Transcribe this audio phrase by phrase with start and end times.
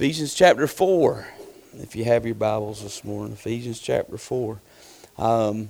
[0.00, 1.28] Ephesians chapter 4.
[1.74, 4.58] If you have your Bibles this morning, Ephesians chapter 4.
[5.18, 5.68] Um,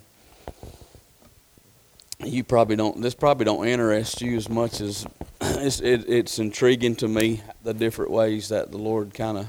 [2.21, 5.05] you probably don't, this probably don't interest you as much as
[5.41, 9.49] it's, it, it's intriguing to me the different ways that the Lord kind of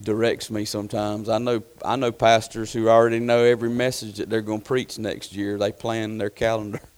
[0.00, 1.28] directs me sometimes.
[1.28, 4.96] I know I know pastors who already know every message that they're going to preach
[4.96, 5.58] next year.
[5.58, 6.80] They plan their calendar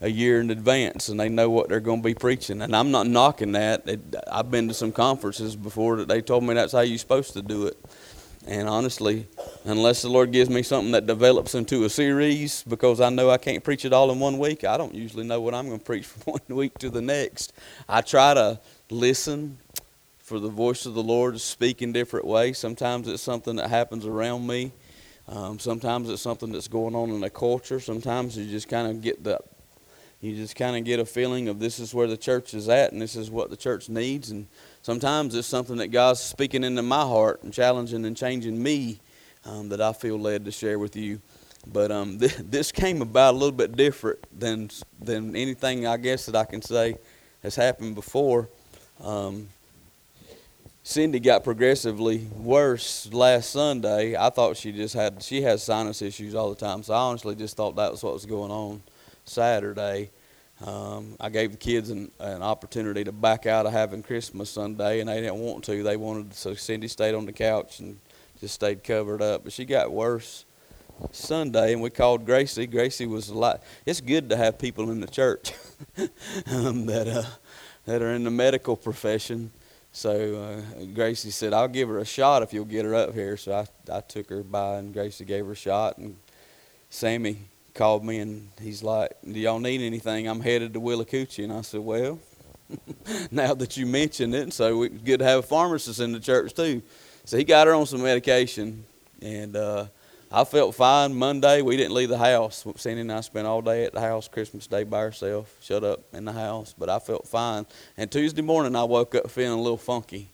[0.00, 2.62] a year in advance and they know what they're going to be preaching.
[2.62, 3.88] And I'm not knocking that.
[3.88, 7.32] It, I've been to some conferences before that they told me that's how you're supposed
[7.34, 7.76] to do it.
[8.46, 9.26] And honestly,
[9.64, 13.36] unless the Lord gives me something that develops into a series, because I know I
[13.36, 15.84] can't preach it all in one week, I don't usually know what I'm going to
[15.84, 17.52] preach from one week to the next.
[17.88, 19.58] I try to listen
[20.18, 22.56] for the voice of the Lord to speak in different ways.
[22.56, 24.72] Sometimes it's something that happens around me.
[25.28, 27.78] Um, sometimes it's something that's going on in the culture.
[27.78, 29.40] Sometimes you just kind of get the
[30.20, 32.92] you just kind of get a feeling of this is where the church is at
[32.92, 34.30] and this is what the church needs.
[34.30, 34.46] And
[34.82, 39.00] sometimes it's something that God's speaking into my heart and challenging and changing me
[39.46, 41.20] um, that I feel led to share with you.
[41.66, 46.26] But um, th- this came about a little bit different than than anything I guess
[46.26, 46.96] that I can say
[47.42, 48.48] has happened before.
[49.02, 49.48] Um,
[50.82, 54.16] Cindy got progressively worse last Sunday.
[54.16, 57.34] I thought she just had she has sinus issues all the time, so I honestly
[57.34, 58.82] just thought that was what was going on.
[59.30, 60.10] Saturday.
[60.66, 65.00] Um, I gave the kids an, an, opportunity to back out of having Christmas Sunday,
[65.00, 65.82] and they didn't want to.
[65.82, 67.98] They wanted so Cindy stayed on the couch and
[68.40, 69.44] just stayed covered up.
[69.44, 70.44] But she got worse
[71.12, 72.66] Sunday, and we called Gracie.
[72.66, 73.62] Gracie was a lot.
[73.86, 75.52] It's good to have people in the church
[76.50, 77.24] um, that uh,
[77.86, 79.50] that are in the medical profession.
[79.92, 83.38] So uh, Gracie said, "I'll give her a shot if you'll get her up here."
[83.38, 86.16] So I I took her by, and Gracie gave her a shot, and
[86.90, 90.28] Sammy called me and he's like, "Do y'all need anything?
[90.28, 92.18] I'm headed to Willacoochee." And I said, "Well,
[93.30, 96.54] now that you mention it, so it's good to have a pharmacist in the church
[96.54, 96.82] too."
[97.24, 98.84] So he got her on some medication,
[99.22, 99.86] and uh,
[100.32, 101.14] I felt fine.
[101.14, 102.64] Monday we didn't leave the house.
[102.76, 106.00] Sandy and I spent all day at the house Christmas Day by herself, shut up
[106.12, 106.74] in the house.
[106.76, 107.66] But I felt fine.
[107.96, 110.28] And Tuesday morning I woke up feeling a little funky.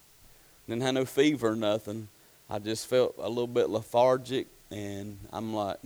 [0.69, 2.09] Didn't have no fever or nothing.
[2.51, 5.79] I just felt a little bit lethargic, and I'm like,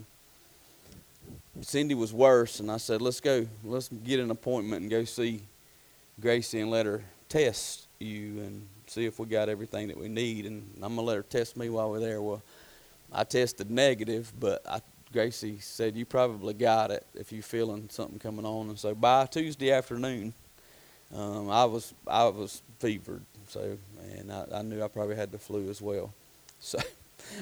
[1.63, 3.47] Cindy was worse, and I said, let's go.
[3.65, 5.43] Let's get an appointment and go see
[6.21, 10.47] Gracie and let her test you and see if we got everything that we need.
[10.47, 12.21] And I'm to let her test me while we're there.
[12.23, 12.43] Well,
[13.13, 14.81] I tested negative, but I,
[15.13, 18.69] Gracie said, you probably got it if you're feeling something coming on.
[18.69, 20.33] And so by Tuesday afternoon,
[21.15, 23.23] um, I was I was fevered.
[23.49, 23.77] So,
[24.17, 26.13] and I, I knew I probably had the flu as well.
[26.63, 26.79] So,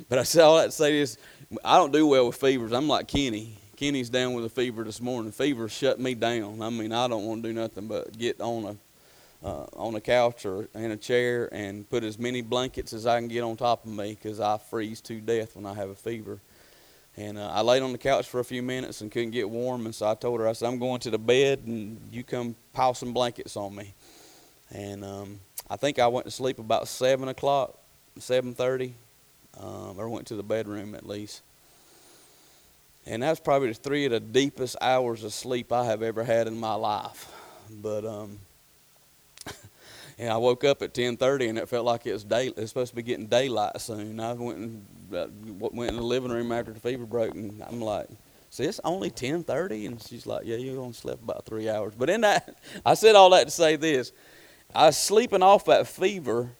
[0.08, 1.18] but I said all that to say this,
[1.64, 2.72] I don't do well with fevers.
[2.72, 3.58] I'm like Kenny.
[3.78, 5.30] Kenny's down with a fever this morning.
[5.30, 6.60] Fever shut me down.
[6.60, 10.00] I mean, I don't want to do nothing but get on a uh, on a
[10.00, 13.56] couch or in a chair and put as many blankets as I can get on
[13.56, 16.40] top of me because I freeze to death when I have a fever.
[17.16, 19.86] And uh, I laid on the couch for a few minutes and couldn't get warm,
[19.86, 22.56] and so I told her, I said, I'm going to the bed, and you come
[22.72, 23.94] pile some blankets on me.
[24.70, 25.38] And um,
[25.70, 27.78] I think I went to sleep about seven o'clock,
[28.18, 28.94] seven thirty,
[29.56, 31.42] um, or went to the bedroom at least.
[33.08, 36.60] And that's probably three of the deepest hours of sleep I have ever had in
[36.60, 37.32] my life.
[37.70, 38.38] But um,
[40.18, 42.52] and I woke up at 10:30 and it felt like it was day.
[42.54, 44.20] It's supposed to be getting daylight soon.
[44.20, 47.80] I went and uh, went in the living room after the fever broke, and I'm
[47.80, 48.08] like,
[48.50, 52.10] "See, it's only 10:30," and she's like, "Yeah, you only slept about three hours." But
[52.10, 54.12] in that, I said all that to say this:
[54.74, 56.50] I was sleeping off that fever,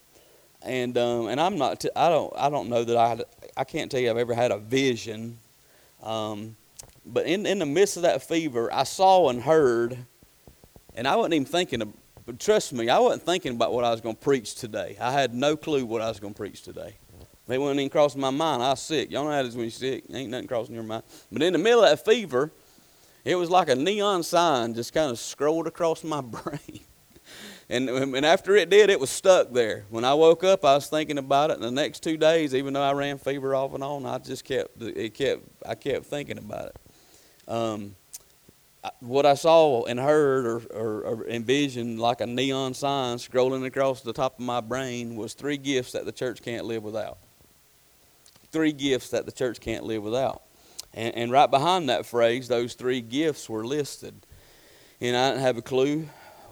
[0.62, 1.80] and um, and I'm not.
[1.80, 2.32] T- I don't.
[2.38, 3.22] I don't know that I.
[3.54, 5.36] I can't tell you I've ever had a vision
[6.02, 6.56] um,
[7.04, 9.98] but in, in the midst of that fever, I saw and heard,
[10.94, 11.92] and I wasn't even thinking, of,
[12.26, 14.96] but trust me, I wasn't thinking about what I was going to preach today.
[15.00, 16.96] I had no clue what I was going to preach today.
[17.48, 18.62] It wasn't even crossing my mind.
[18.62, 19.10] I was sick.
[19.10, 20.04] Y'all know how it is when you're sick.
[20.12, 21.02] Ain't nothing crossing your mind.
[21.32, 22.52] But in the middle of that fever,
[23.24, 26.80] it was like a neon sign just kind of scrolled across my brain.
[27.70, 29.84] And, and after it did, it was stuck there.
[29.90, 31.54] When I woke up, I was thinking about it.
[31.54, 34.44] And the next two days, even though I ran fever off and on, I just
[34.44, 36.76] kept it kept I kept thinking about it.
[37.50, 37.94] Um,
[39.00, 44.02] what I saw and heard or, or, or, envisioned like a neon sign scrolling across
[44.02, 47.18] the top of my brain was three gifts that the church can't live without.
[48.52, 50.42] Three gifts that the church can't live without.
[50.94, 54.14] And, and right behind that phrase, those three gifts were listed.
[55.00, 56.08] And I didn't have a clue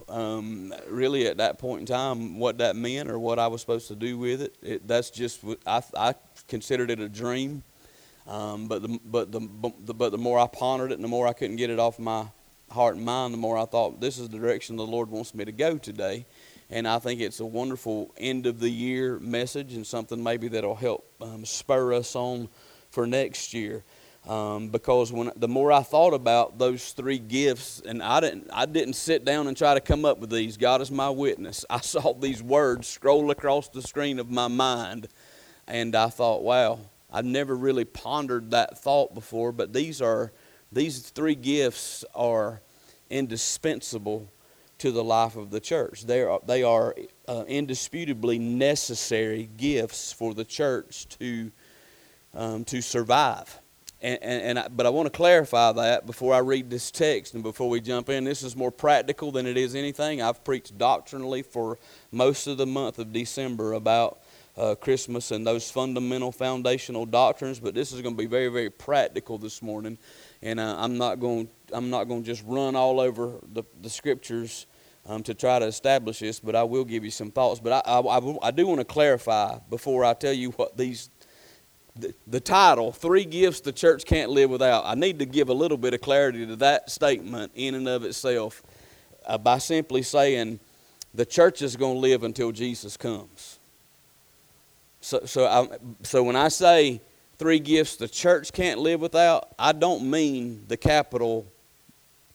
[0.09, 3.87] um, really at that point in time what that meant or what I was supposed
[3.89, 4.55] to do with it.
[4.61, 6.15] it that's just I, I
[6.47, 7.63] considered it a dream.
[8.27, 11.33] Um, but the but the, but the more I pondered it, and the more I
[11.33, 12.25] couldn't get it off my
[12.69, 15.45] heart and mind, the more I thought this is the direction the Lord wants me
[15.45, 16.25] to go today.
[16.69, 20.75] and I think it's a wonderful end of the year message and something maybe that'll
[20.75, 22.49] help um, spur us on
[22.89, 23.83] for next year.
[24.27, 28.65] Um, because when the more I thought about those three gifts, and I didn't, I
[28.65, 30.57] didn't sit down and try to come up with these.
[30.57, 31.63] God is my witness.
[31.69, 35.07] I saw these words scroll across the screen of my mind,
[35.65, 36.79] and I thought, wow,
[37.11, 39.53] I've never really pondered that thought before.
[39.53, 40.33] But these are,
[40.73, 42.61] these three gifts are
[43.09, 44.29] indispensable
[44.79, 46.03] to the life of the church.
[46.05, 46.95] They are, they are
[47.29, 51.49] uh, indisputably necessary gifts for the church to,
[52.33, 53.59] um, to survive.
[54.07, 57.33] And, and, and I, but I want to clarify that before I read this text
[57.33, 58.23] and before we jump in.
[58.23, 60.21] This is more practical than it is anything.
[60.21, 61.77] I've preached doctrinally for
[62.09, 64.21] most of the month of December about
[64.55, 68.69] uh, Christmas and those fundamental foundational doctrines, but this is going to be very, very
[68.69, 69.97] practical this morning.
[70.41, 73.89] And uh, I'm not going I'm not going to just run all over the, the
[73.89, 74.67] scriptures
[75.05, 77.59] um, to try to establish this, but I will give you some thoughts.
[77.59, 81.09] But I, I, I do want to clarify before I tell you what these
[82.27, 85.77] the, title, Three Gifts the Church Can't Live Without, I need to give a little
[85.77, 88.63] bit of clarity to that statement in and of itself
[89.25, 90.59] uh, by simply saying
[91.13, 93.59] the church is going to live until Jesus comes.
[95.01, 95.67] So, so, I,
[96.03, 97.01] so when I say
[97.37, 101.45] three gifts the church can't live without, I don't mean the capital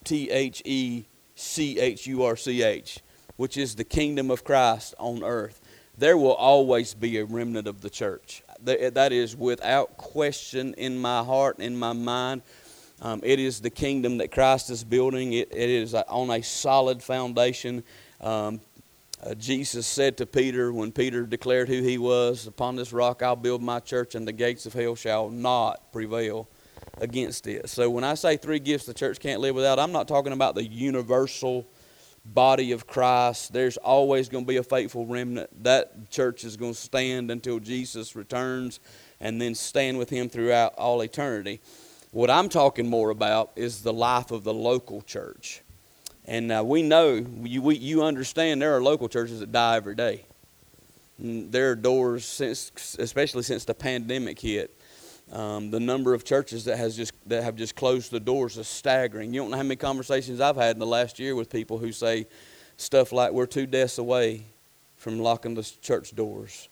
[0.05, 1.05] T H E
[1.35, 3.01] C H U R C H,
[3.37, 5.61] which is the kingdom of Christ on earth.
[5.99, 11.23] There will always be a remnant of the church that is without question in my
[11.23, 12.43] heart, in my mind.
[13.01, 15.33] Um, it is the kingdom that Christ is building.
[15.33, 17.83] it, it is on a solid foundation.
[18.21, 18.61] Um,
[19.25, 23.37] uh, Jesus said to Peter when Peter declared who he was, Upon this rock I'll
[23.37, 26.49] build my church, and the gates of hell shall not prevail
[26.99, 27.69] against it.
[27.69, 30.55] So when I say three gifts the church can't live without, I'm not talking about
[30.55, 31.67] the universal
[32.25, 33.53] body of Christ.
[33.53, 35.65] There's always going to be a faithful remnant.
[35.65, 38.81] That church is going to stand until Jesus returns
[39.21, 41.61] and then stand with him throughout all eternity.
[42.11, 45.63] What I'm talking more about is the life of the local church.
[46.27, 49.95] And uh, we know, you, we, you understand, there are local churches that die every
[49.95, 50.25] day.
[51.19, 54.77] And there are doors, since, especially since the pandemic hit,
[55.33, 58.69] um, the number of churches that has just that have just closed the doors is
[58.69, 59.33] staggering.
[59.33, 61.91] You don't know how many conversations I've had in the last year with people who
[61.91, 62.27] say
[62.77, 64.45] stuff like, "We're two deaths away
[64.97, 66.69] from locking the church doors.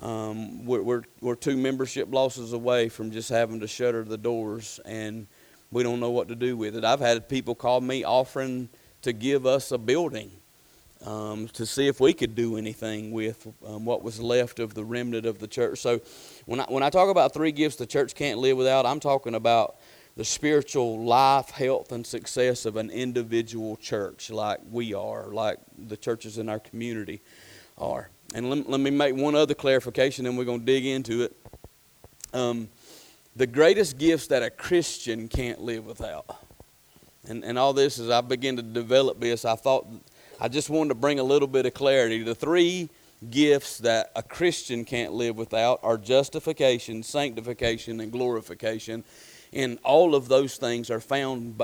[0.00, 4.78] Um, we're, we're we're two membership losses away from just having to shutter the doors,
[4.84, 5.26] and
[5.70, 8.68] we don't know what to do with it." I've had people call me offering
[9.00, 10.30] to give us a building
[11.06, 14.84] um, to see if we could do anything with um, what was left of the
[14.84, 15.78] remnant of the church.
[15.80, 16.00] So,
[16.52, 19.34] when I, when I talk about three gifts the church can't live without, I'm talking
[19.34, 19.76] about
[20.18, 25.96] the spiritual life, health, and success of an individual church like we are, like the
[25.96, 27.22] churches in our community
[27.78, 28.10] are.
[28.34, 31.34] And let, let me make one other clarification, and we're going to dig into it.
[32.34, 32.68] Um,
[33.34, 36.36] the greatest gifts that a Christian can't live without.
[37.26, 39.86] And, and all this, as I begin to develop this, I thought
[40.38, 42.22] I just wanted to bring a little bit of clarity.
[42.22, 42.90] The three
[43.30, 49.04] gifts that a Christian can't live without are justification, sanctification, and glorification.
[49.52, 51.62] And all of those things are found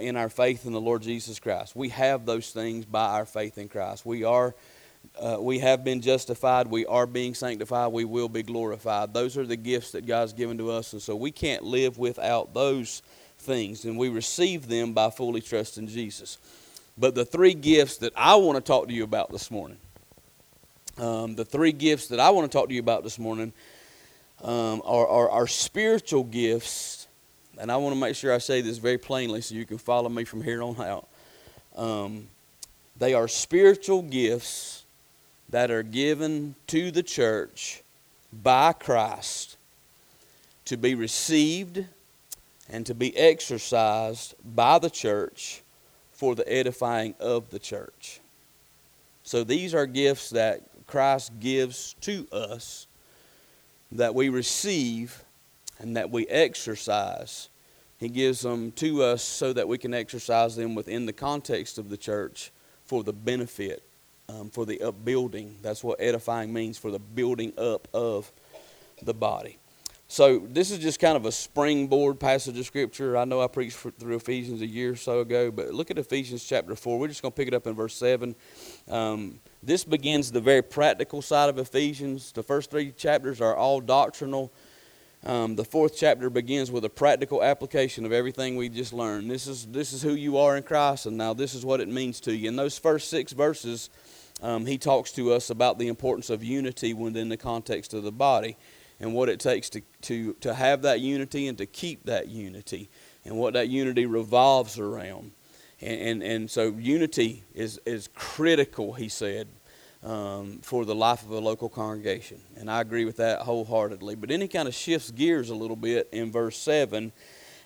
[0.00, 1.74] in our faith in the Lord Jesus Christ.
[1.74, 4.04] We have those things by our faith in Christ.
[4.04, 4.54] We are.
[5.18, 6.66] Uh, we have been justified.
[6.66, 7.90] We are being sanctified.
[7.90, 9.14] We will be glorified.
[9.14, 10.92] Those are the gifts that God's given to us.
[10.92, 13.00] And so we can't live without those
[13.38, 13.86] things.
[13.86, 16.36] And we receive them by fully trusting Jesus.
[16.98, 19.78] But the three gifts that I want to talk to you about this morning,
[21.00, 23.52] um, the three gifts that I want to talk to you about this morning
[24.42, 27.06] um, are, are, are spiritual gifts.
[27.58, 30.08] And I want to make sure I say this very plainly so you can follow
[30.08, 31.08] me from here on out.
[31.76, 32.26] Um,
[32.98, 34.84] they are spiritual gifts
[35.48, 37.82] that are given to the church
[38.32, 39.56] by Christ
[40.66, 41.84] to be received
[42.68, 45.62] and to be exercised by the church
[46.12, 48.20] for the edifying of the church.
[49.22, 52.88] So these are gifts that Christ gives to us
[53.92, 55.24] that we receive
[55.78, 57.48] and that we exercise.
[57.98, 61.90] He gives them to us so that we can exercise them within the context of
[61.90, 62.50] the church
[62.84, 63.84] for the benefit,
[64.28, 65.58] um, for the upbuilding.
[65.62, 68.32] That's what edifying means for the building up of
[69.00, 69.59] the body.
[70.10, 73.16] So this is just kind of a springboard passage of scripture.
[73.16, 76.44] I know I preached through Ephesians a year or so ago, but look at Ephesians
[76.44, 76.98] chapter four.
[76.98, 78.34] We're just going to pick it up in verse seven.
[78.88, 82.32] Um, this begins the very practical side of Ephesians.
[82.32, 84.52] The first three chapters are all doctrinal.
[85.24, 89.30] Um, the fourth chapter begins with a practical application of everything we just learned.
[89.30, 91.86] This is this is who you are in Christ, and now this is what it
[91.86, 92.48] means to you.
[92.48, 93.90] In those first six verses,
[94.42, 98.10] um, he talks to us about the importance of unity within the context of the
[98.10, 98.56] body
[99.00, 102.88] and what it takes to, to, to have that unity and to keep that unity
[103.24, 105.32] and what that unity revolves around.
[105.80, 109.48] And, and, and so unity is, is critical, he said,
[110.02, 112.40] um, for the life of a local congregation.
[112.56, 114.14] And I agree with that wholeheartedly.
[114.16, 117.12] But then he kind of shifts gears a little bit in verse 7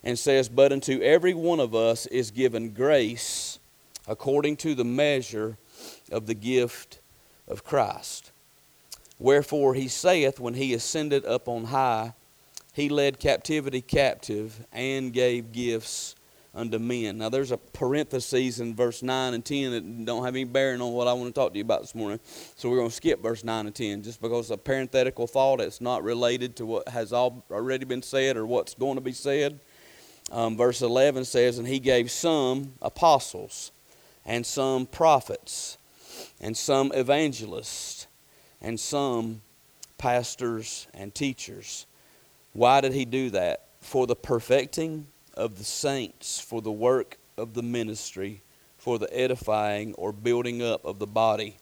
[0.04, 3.58] and says, But unto every one of us is given grace
[4.06, 5.56] according to the measure
[6.12, 7.00] of the gift
[7.48, 8.30] of Christ.
[9.18, 12.14] Wherefore he saith, When he ascended up on high,
[12.72, 16.16] he led captivity captive and gave gifts
[16.54, 17.18] unto men.
[17.18, 20.92] Now there's a parenthesis in verse 9 and 10 that don't have any bearing on
[20.92, 22.20] what I want to talk to you about this morning.
[22.56, 25.60] So we're going to skip verse 9 and 10 just because a parenthetical thought.
[25.60, 29.58] It's not related to what has already been said or what's going to be said.
[30.30, 33.72] Um, verse 11 says, And he gave some apostles,
[34.24, 35.76] and some prophets,
[36.40, 38.06] and some evangelists,
[38.64, 39.42] and some
[39.98, 41.86] pastors and teachers.
[42.52, 43.66] Why did he do that?
[43.80, 48.42] For the perfecting of the saints, for the work of the ministry,
[48.78, 51.58] for the edifying or building up of the body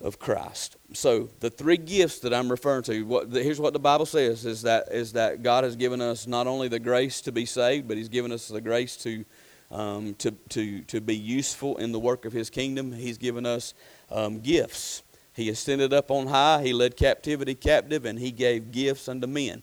[0.00, 0.76] of Christ.
[0.92, 4.62] So the three gifts that I'm referring to, what, here's what the Bible says: is
[4.62, 7.96] that is that God has given us not only the grace to be saved, but
[7.96, 9.24] He's given us the grace to
[9.70, 12.92] um, to to to be useful in the work of His kingdom.
[12.92, 13.74] He's given us
[14.10, 15.02] um, gifts.
[15.36, 16.62] He ascended up on high.
[16.62, 19.62] He led captivity captive, and He gave gifts unto men.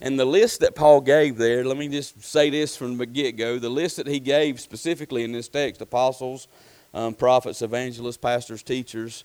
[0.00, 3.36] And the list that Paul gave there, let me just say this from the get
[3.36, 6.46] go: the list that he gave specifically in this text, apostles,
[6.92, 9.24] um, prophets, evangelists, pastors, teachers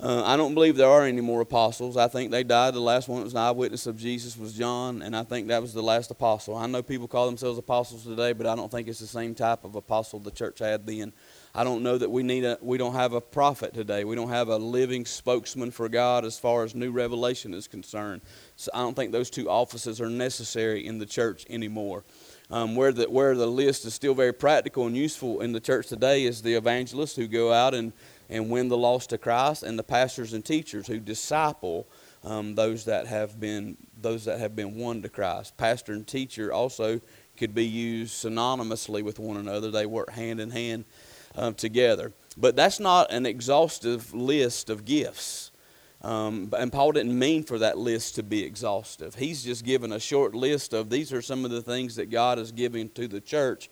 [0.00, 1.96] uh, I don't believe there are any more apostles.
[1.96, 2.74] I think they died.
[2.74, 5.62] The last one that was an eyewitness of Jesus was John, and I think that
[5.62, 6.56] was the last apostle.
[6.56, 9.62] I know people call themselves apostles today, but I don't think it's the same type
[9.64, 11.12] of apostle the church had then.
[11.56, 14.02] I don't know that we need a we don't have a prophet today.
[14.02, 18.22] We don't have a living spokesman for God as far as new revelation is concerned.
[18.56, 22.02] So I don't think those two offices are necessary in the church anymore.
[22.50, 25.86] Um, where the where the list is still very practical and useful in the church
[25.86, 27.92] today is the evangelists who go out and
[28.28, 31.86] and win the lost to Christ, and the pastors and teachers who disciple
[32.24, 35.56] um, those that have been those that have been won to Christ.
[35.56, 37.00] Pastor and teacher also
[37.36, 39.70] could be used synonymously with one another.
[39.70, 40.84] They work hand in hand
[41.34, 42.12] um, together.
[42.36, 45.50] But that's not an exhaustive list of gifts.
[46.02, 49.14] Um, and Paul didn't mean for that list to be exhaustive.
[49.14, 52.38] He's just given a short list of these are some of the things that God
[52.38, 53.70] is giving to the church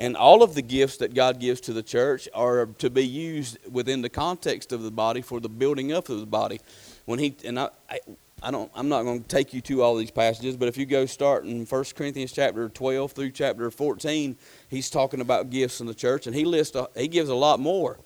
[0.00, 3.58] and all of the gifts that God gives to the church are to be used
[3.70, 6.58] within the context of the body for the building up of the body.
[7.04, 8.00] When he and I, I,
[8.42, 10.86] I don't, I'm not going to take you to all these passages, but if you
[10.86, 14.36] go start in 1 Corinthians chapter 12 through chapter 14,
[14.68, 17.98] he's talking about gifts in the church, and he lists, he gives a lot more.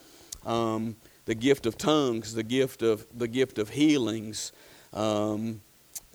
[0.44, 4.52] Um, the gift of tongues, the gift of the gift of healings,
[4.92, 5.60] um,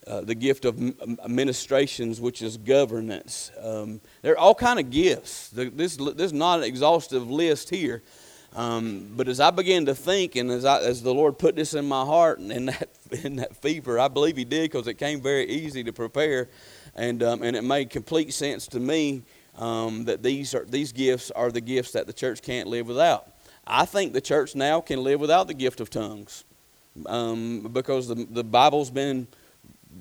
[0.05, 0.77] uh, the gift of
[1.23, 3.51] administrations, which is governance.
[3.61, 5.49] Um, there are all kind of gifts.
[5.49, 8.03] The, this, this is not an exhaustive list here.
[8.55, 11.73] Um, but as I began to think, and as, I, as the Lord put this
[11.73, 12.89] in my heart and in that,
[13.23, 16.49] in that fever, I believe He did because it came very easy to prepare,
[16.95, 19.23] and, um, and it made complete sense to me
[19.57, 23.33] um, that these, are, these gifts are the gifts that the church can't live without.
[23.67, 26.43] I think the church now can live without the gift of tongues
[27.05, 29.27] um, because the, the Bible's been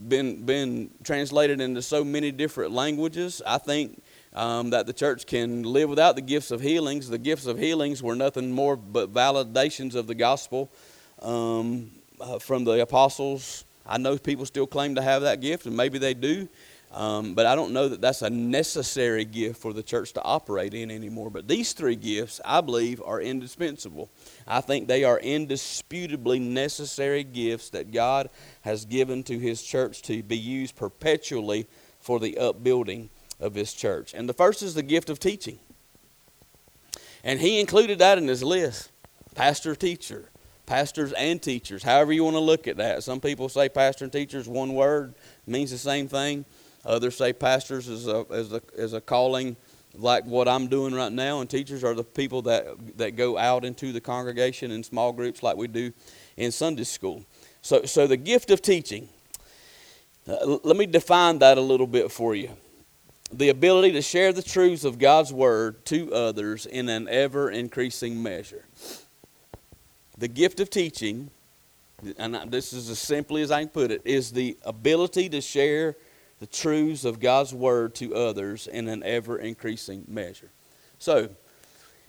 [0.09, 3.43] been been translated into so many different languages.
[3.47, 4.03] I think
[4.35, 7.09] um, that the church can live without the gifts of healings.
[7.09, 10.71] The gifts of healings were nothing more but validations of the gospel
[11.23, 13.65] um, uh, from the apostles.
[13.87, 16.49] I know people still claim to have that gift, and maybe they do.
[16.93, 20.73] Um, but I don't know that that's a necessary gift for the church to operate
[20.73, 21.31] in anymore.
[21.31, 24.09] But these three gifts, I believe, are indispensable.
[24.47, 28.31] I think they are indisputably necessary gifts that God
[28.63, 31.67] has given to His church to be used perpetually
[32.01, 34.15] for the upbuilding of His church.
[34.15, 35.59] And the first is the gift of teaching.
[37.23, 38.91] And He included that in His list
[39.35, 40.31] pastor, teacher,
[40.69, 43.03] pastors and teachers, however you want to look at that.
[43.03, 45.15] Some people say pastor and teachers, one word,
[45.47, 46.45] means the same thing.
[46.85, 49.57] Others say pastors is a, is a, is a calling
[49.95, 53.65] like what I'm doing right now, and teachers are the people that, that go out
[53.65, 55.93] into the congregation in small groups like we do
[56.37, 57.25] in Sunday school.
[57.63, 59.09] So, so the gift of teaching,
[60.29, 62.51] uh, let me define that a little bit for you.
[63.33, 68.23] The ability to share the truths of God's Word to others in an ever increasing
[68.23, 68.67] measure.
[70.19, 71.31] The gift of teaching,
[72.19, 75.97] and this is as simply as I can put it, is the ability to share
[76.41, 80.51] the truths of God's Word to others in an ever increasing measure.
[80.99, 81.31] So,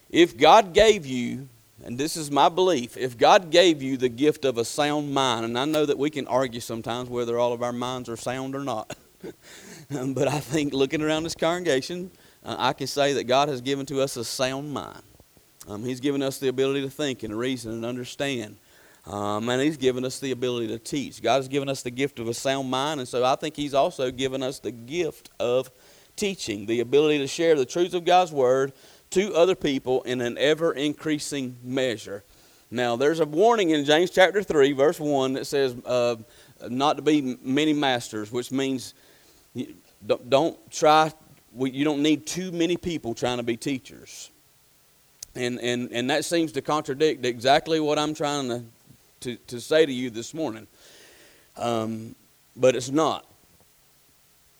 [0.09, 1.47] if God gave you
[1.83, 5.45] and this is my belief, if God gave you the gift of a sound mind,
[5.45, 8.53] and I know that we can argue sometimes whether all of our minds are sound
[8.55, 8.95] or not,
[9.89, 12.11] but I think looking around this congregation,
[12.43, 15.03] uh, I can say that God has given to us a sound mind.
[15.69, 18.57] Um, he's given us the ability to think and reason and understand.
[19.05, 21.21] Um, and He's given us the ability to teach.
[21.21, 23.73] God has given us the gift of a sound mind, and so I think He's
[23.73, 25.71] also given us the gift of
[26.15, 28.73] teaching, the ability to share the truths of God's Word
[29.11, 32.23] to other people in an ever increasing measure.
[32.69, 36.17] Now, there's a warning in James chapter 3, verse 1 that says uh,
[36.69, 38.93] not to be many masters, which means
[40.38, 41.11] don't try,
[41.57, 44.29] you don't need too many people trying to be teachers.
[45.39, 48.63] And, and, and that seems to contradict exactly what I'm trying to,
[49.22, 50.67] to, to say to you this morning.
[51.55, 52.13] Um,
[52.58, 53.25] but it's not.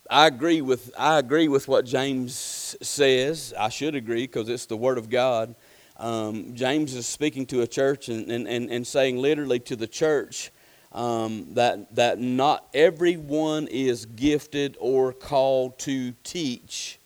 [0.08, 2.34] I agree with I agree with what James
[2.80, 3.52] says.
[3.58, 5.54] I should agree because it's the Word of God.
[5.98, 9.86] Um, James is speaking to a church and, and, and, and saying literally to the
[9.86, 10.50] church
[10.92, 16.98] um, that that not everyone is gifted or called to teach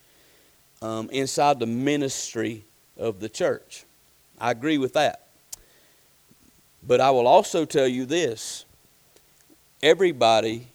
[0.80, 2.64] um, inside the ministry
[2.98, 3.84] of the church.
[4.38, 5.26] I agree with that.
[6.86, 8.64] But I will also tell you this
[9.82, 10.68] everybody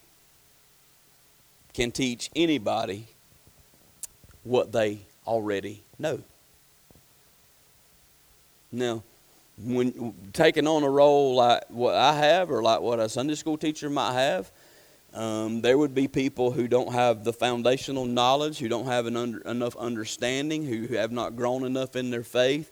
[1.74, 3.08] can teach anybody
[4.44, 6.22] what they already know.
[8.72, 9.04] Now,
[9.58, 13.58] when taking on a role like what I have, or like what a Sunday school
[13.58, 14.52] teacher might have,
[15.14, 19.40] um, there would be people who don't have the foundational knowledge, who don't have under,
[19.40, 22.72] enough understanding, who, who, have not grown enough in their faith.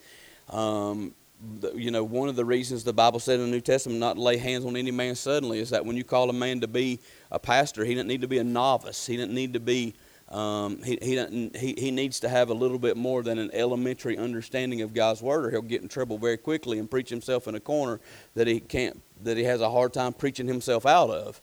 [0.50, 1.13] Um,
[1.60, 4.15] the, you know, one of the reasons the Bible said in the New Testament not
[4.15, 6.67] to lay hands on any man suddenly is that when you call a man to
[6.67, 7.00] be
[7.32, 9.06] a pastor, he doesn't need to be a novice.
[9.06, 9.94] He doesn't need to be
[10.29, 14.17] um, he, he, he, he needs to have a little bit more than an elementary
[14.17, 17.56] understanding of God's word, or he'll get in trouble very quickly and preach himself in
[17.56, 18.01] a corner
[18.36, 21.41] that he can't, that he has a hard time preaching himself out of.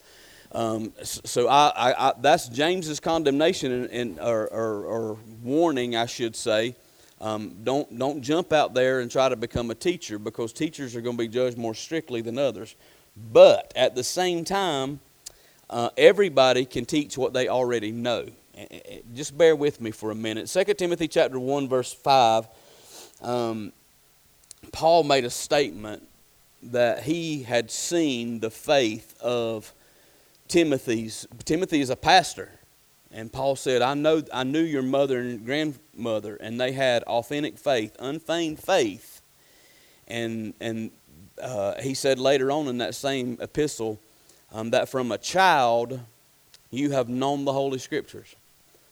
[0.54, 6.06] Um, so I, I, I, that's James's condemnation and, and or, or, or, warning, I
[6.06, 6.76] should say.
[7.20, 11.00] Um, don't don't jump out there and try to become a teacher because teachers are
[11.00, 12.76] going to be judged more strictly than others.
[13.32, 15.00] But at the same time,
[15.70, 18.26] uh, everybody can teach what they already know.
[19.12, 20.46] Just bear with me for a minute.
[20.46, 22.46] 2 Timothy chapter 1 verse 5
[23.22, 23.72] um,
[24.70, 26.06] Paul made a statement
[26.62, 29.72] that he had seen the faith of
[30.48, 32.50] Timothy's Timothy is a pastor
[33.10, 37.58] and Paul said I know I knew your mother and grandmother and they had authentic
[37.58, 39.22] faith unfeigned faith
[40.06, 40.90] and and
[41.42, 43.98] uh, he said later on in that same epistle
[44.52, 46.00] um, that from a child
[46.70, 48.34] you have known the Holy Scriptures.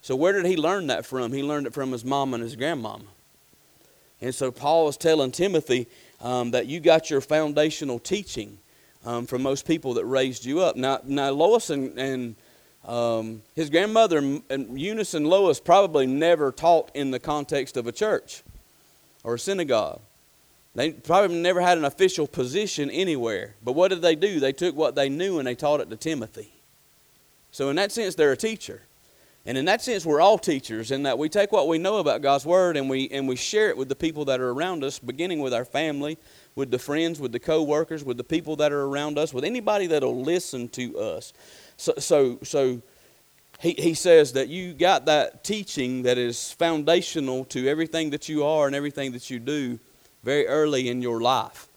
[0.01, 1.33] So, where did he learn that from?
[1.33, 3.05] He learned it from his mom and his grandmama.
[4.21, 5.87] And so, Paul is telling Timothy
[6.21, 8.59] um, that you got your foundational teaching
[9.05, 10.77] um, from most people that raised you up.
[10.77, 12.37] Now, now Lois and, and
[12.87, 17.93] um, his grandmother, and Eunice and Lois, probably never taught in the context of a
[17.93, 18.43] church
[19.25, 20.01] or a synagogue.
[20.75, 23.55] They probably never had an official position anywhere.
[23.63, 24.41] But what did they do?
[24.41, 26.53] They took what they knew and they taught it to Timothy.
[27.51, 28.83] So, in that sense, they're a teacher.
[29.45, 32.23] And in that sense, we're all teachers in that we take what we know about
[32.23, 34.99] God's Word and we, and we share it with the people that are around us,
[34.99, 36.17] beginning with our family,
[36.55, 39.45] with the friends, with the co workers, with the people that are around us, with
[39.45, 41.33] anybody that will listen to us.
[41.77, 42.83] So, so, so
[43.61, 48.45] he, he says that you got that teaching that is foundational to everything that you
[48.45, 49.79] are and everything that you do
[50.23, 51.69] very early in your life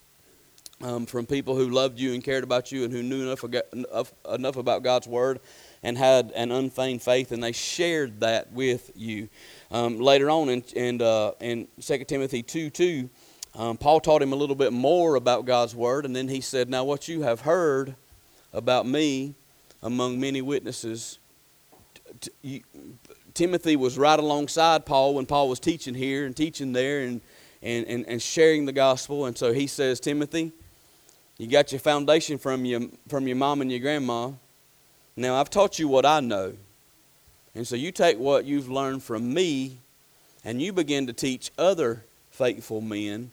[0.81, 4.57] um, from people who loved you and cared about you and who knew enough, enough
[4.57, 5.39] about God's Word
[5.83, 9.29] and had an unfeigned faith, and they shared that with you.
[9.71, 13.09] Um, later on in, in, uh, in 2 Timothy 2 2,
[13.55, 16.69] um, Paul taught him a little bit more about God's Word, and then he said,
[16.69, 17.95] Now, what you have heard
[18.53, 19.35] about me
[19.81, 21.19] among many witnesses,
[22.21, 22.63] t- t-
[23.33, 27.21] Timothy was right alongside Paul when Paul was teaching here and teaching there and
[27.65, 29.25] and, and, and sharing the gospel.
[29.25, 30.51] And so he says, Timothy,
[31.37, 34.31] you got your foundation from your, from your mom and your grandma.
[35.17, 36.53] Now, I've taught you what I know.
[37.55, 39.79] And so you take what you've learned from me
[40.43, 43.31] and you begin to teach other faithful men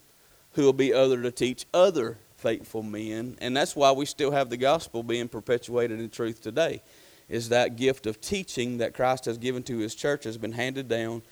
[0.55, 3.37] who will be other to teach other faithful men.
[3.41, 6.83] And that's why we still have the gospel being perpetuated in truth today.
[7.29, 10.89] Is that gift of teaching that Christ has given to his church has been handed
[10.89, 11.23] down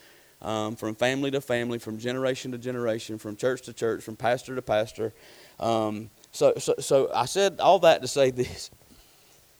[0.41, 4.55] um, from family to family, from generation to generation, from church to church, from pastor
[4.55, 5.13] to pastor.
[5.59, 8.71] Um, so, so, so I said all that to say this.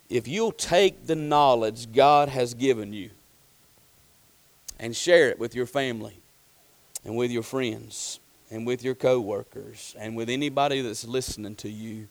[0.10, 3.12] If you'll take the knowledge God has given you
[4.80, 6.18] and share it with your family
[7.06, 8.20] and with your friends
[8.52, 12.08] and with your coworkers and with anybody that's listening to you,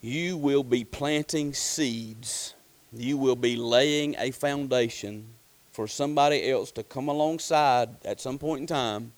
[0.00, 2.54] you will be planting seeds.
[2.92, 5.26] You will be laying a foundation
[5.72, 9.12] for somebody else to come alongside at some point in time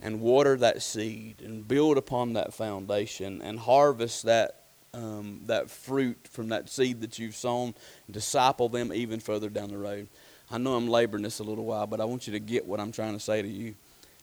[0.00, 4.60] and water that seed and build upon that foundation and harvest that
[4.94, 7.74] um, that fruit from that seed that you've sown
[8.08, 10.06] disciple them even further down the road.
[10.50, 12.78] I know I'm laboring this a little while, but I want you to get what
[12.78, 13.74] I'm trying to say to you.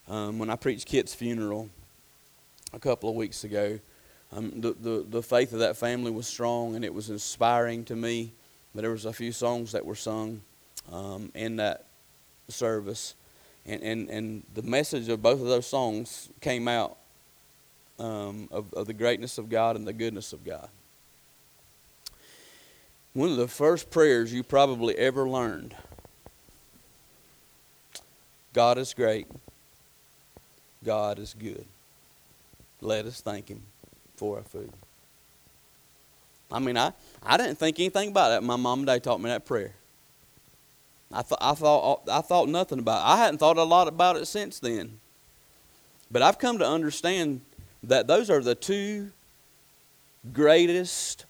[0.08, 1.68] Um, when I preached Kit's funeral
[2.72, 3.78] a couple of weeks ago,
[4.32, 7.96] um, the, the, the faith of that family was strong and it was inspiring to
[7.96, 8.32] me.
[8.74, 10.40] But there was a few songs that were sung
[10.90, 11.84] um, in that
[12.48, 13.14] service.
[13.66, 16.96] And, and, and the message of both of those songs came out
[17.98, 20.68] um, of, of the greatness of God and the goodness of God.
[23.12, 25.76] One of the first prayers you probably ever learned
[28.54, 29.26] God is great.
[30.84, 31.64] God is good.
[32.80, 33.62] Let us thank Him
[34.16, 34.72] for our food.
[36.50, 36.92] I mean, I,
[37.22, 38.42] I didn't think anything about that.
[38.42, 39.72] My mom and dad taught me that prayer.
[41.10, 43.08] I, th- I, thought, uh, I thought nothing about it.
[43.10, 44.98] I hadn't thought a lot about it since then.
[46.10, 47.40] But I've come to understand
[47.82, 49.10] that those are the two
[50.32, 51.24] greatest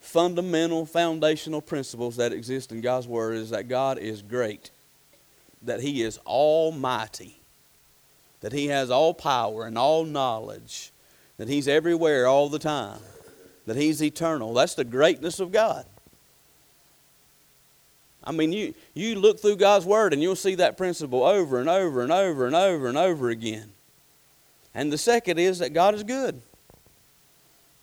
[0.00, 4.70] fundamental foundational principles that exist in God's Word is that God is great,
[5.62, 7.38] that He is almighty,
[8.42, 10.92] that He has all power and all knowledge,
[11.38, 13.00] that He's everywhere all the time,
[13.66, 14.52] that He's eternal.
[14.52, 15.86] That's the greatness of God.
[18.24, 21.68] I mean, you, you look through God's Word and you'll see that principle over and
[21.68, 23.72] over and over and over and over again.
[24.74, 26.40] And the second is that God is good.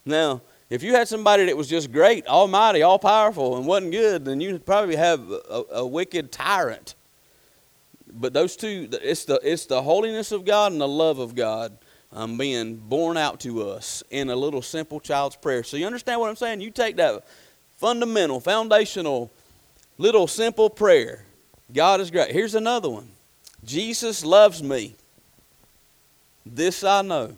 [0.06, 4.26] Now, if you had somebody that was just great, almighty, all powerful, and wasn't good,
[4.26, 6.96] then you'd probably have a, a, wicked tyrant.
[8.12, 11.78] But those two, it's the, it's the holiness of God and the love of God
[12.12, 15.64] um, being born out to us in a little simple child's prayer.
[15.64, 16.62] So you understand what I'm saying?
[16.62, 17.26] You take that
[17.78, 19.32] fundamental, foundational,
[19.98, 21.26] little simple prayer.
[21.74, 22.32] God is great.
[22.32, 23.10] Here's another one
[23.64, 24.96] Jesus loves me.
[26.46, 27.38] This I know,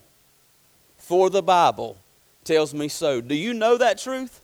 [0.97, 1.97] for the Bible
[2.43, 3.19] tells me so.
[3.19, 4.41] Do you know that truth?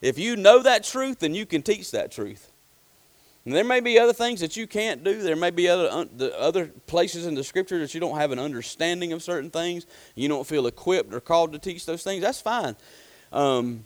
[0.00, 2.50] If you know that truth, then you can teach that truth.
[3.44, 5.22] And there may be other things that you can't do.
[5.22, 8.32] There may be other uh, the other places in the Scripture that you don't have
[8.32, 9.86] an understanding of certain things.
[10.14, 12.22] You don't feel equipped or called to teach those things.
[12.22, 12.74] That's fine.
[13.32, 13.84] Um,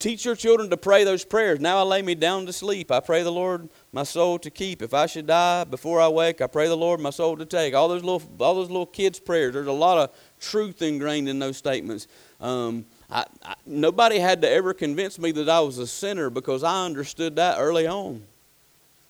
[0.00, 1.60] Teach your children to pray those prayers.
[1.60, 2.90] Now I lay me down to sleep.
[2.90, 4.82] I pray the Lord my soul to keep.
[4.82, 7.74] If I should die before I wake, I pray the Lord my soul to take.
[7.74, 9.54] All those little, all those little kids' prayers.
[9.54, 12.08] There's a lot of truth ingrained in those statements.
[12.40, 16.64] Um, I, I, nobody had to ever convince me that I was a sinner because
[16.64, 18.24] I understood that early on.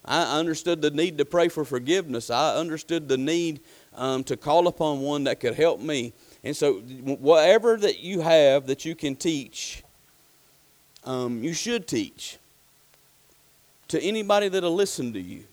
[0.04, 2.30] I understood the need to pray for forgiveness.
[2.30, 3.60] I understood the need
[3.94, 6.12] um, to call upon one that could help me.
[6.42, 9.82] And so, whatever that you have that you can teach
[11.06, 12.38] um, you should teach
[13.88, 15.44] to anybody that'll listen to you.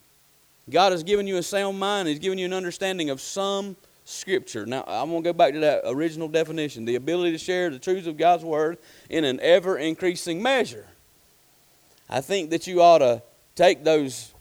[0.70, 4.66] God has given you a sound mind, He's given you an understanding of some Scripture.
[4.66, 7.80] Now, I'm going to go back to that original definition the ability to share the
[7.80, 8.78] truths of God's Word
[9.10, 10.86] in an ever increasing measure.
[12.10, 13.22] I think that you ought to
[13.56, 14.34] take those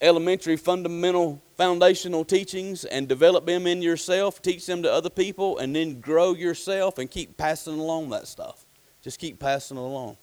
[0.00, 5.74] elementary, fundamental, foundational teachings and develop them in yourself, teach them to other people, and
[5.74, 8.64] then grow yourself and keep passing along that stuff.
[9.02, 10.16] Just keep passing along.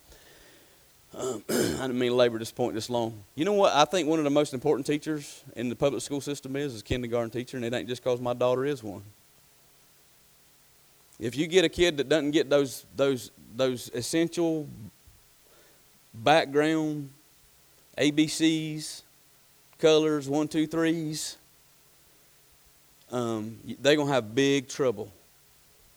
[1.18, 3.24] Um, I didn't mean to labor this point this long.
[3.36, 3.74] You know what?
[3.74, 6.82] I think one of the most important teachers in the public school system is is
[6.82, 9.04] kindergarten teacher, and it ain't just because my daughter is one.
[11.20, 14.68] If you get a kid that doesn't get those those those essential
[16.14, 17.12] background
[17.98, 19.04] ABCs,
[19.82, 21.38] colors, one, two, threes,
[23.12, 25.12] um, they're gonna have big trouble.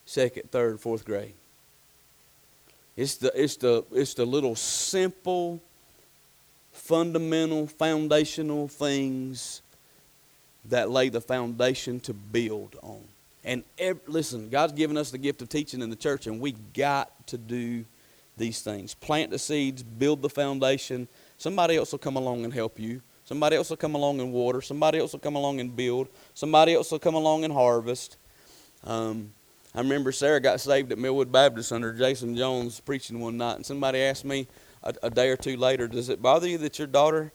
[0.06, 1.34] Second, third, fourth grade.
[2.96, 5.60] It's the, it's the, it's the little simple,
[6.72, 9.62] fundamental, foundational things
[10.66, 13.02] that lay the foundation to build on.
[13.44, 16.52] And every, listen, God's given us the gift of teaching in the church, and we
[16.72, 17.84] got to do
[18.36, 18.94] these things.
[18.94, 21.08] Plant the seeds, build the foundation.
[21.38, 23.02] Somebody else will come along and help you.
[23.24, 24.60] Somebody else will come along and water.
[24.60, 26.08] Somebody else will come along and build.
[26.34, 28.18] Somebody else will come along and harvest.
[28.84, 29.32] Um,
[29.74, 33.66] I remember Sarah got saved at Millwood Baptist under Jason Jones preaching one night, and
[33.66, 34.46] somebody asked me
[34.82, 37.32] a, a day or two later, "Does it bother you that your daughter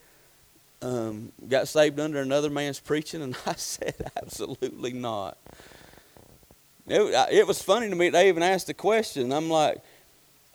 [0.82, 5.38] um, got saved under another man's preaching?" And I said, "Absolutely not."
[6.88, 8.10] It, it was funny to me.
[8.10, 9.34] They even asked the question.
[9.34, 9.82] I'm like,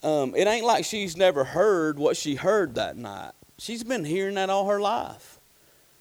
[0.04, 3.32] um, "It ain't like she's never heard what she heard that night.
[3.58, 5.38] She's been hearing that all her life."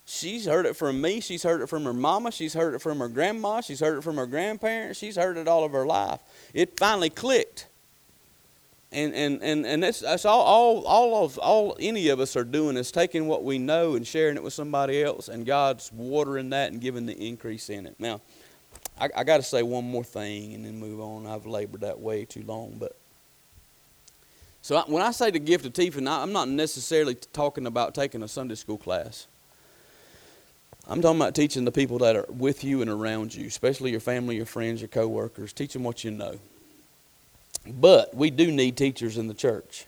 [0.05, 1.21] She's heard it from me.
[1.21, 2.31] She's heard it from her mama.
[2.31, 3.61] She's heard it from her grandma.
[3.61, 4.99] She's heard it from her grandparents.
[4.99, 6.19] She's heard it all of her life.
[6.53, 7.67] It finally clicked.
[8.91, 12.43] And and and, and that's that's all all all of all any of us are
[12.43, 16.49] doing is taking what we know and sharing it with somebody else, and God's watering
[16.49, 17.95] that and giving the increase in it.
[17.97, 18.21] Now,
[18.99, 21.25] I, I got to say one more thing and then move on.
[21.25, 22.95] I've labored that way too long, but
[24.63, 28.29] so when I say the gift of teaching, I'm not necessarily talking about taking a
[28.29, 29.27] Sunday school class.
[30.87, 33.99] I'm talking about teaching the people that are with you and around you, especially your
[33.99, 35.51] family, your friends, your coworkers.
[35.51, 36.39] Teach them what you know.
[37.67, 39.85] But we do need teachers in the church.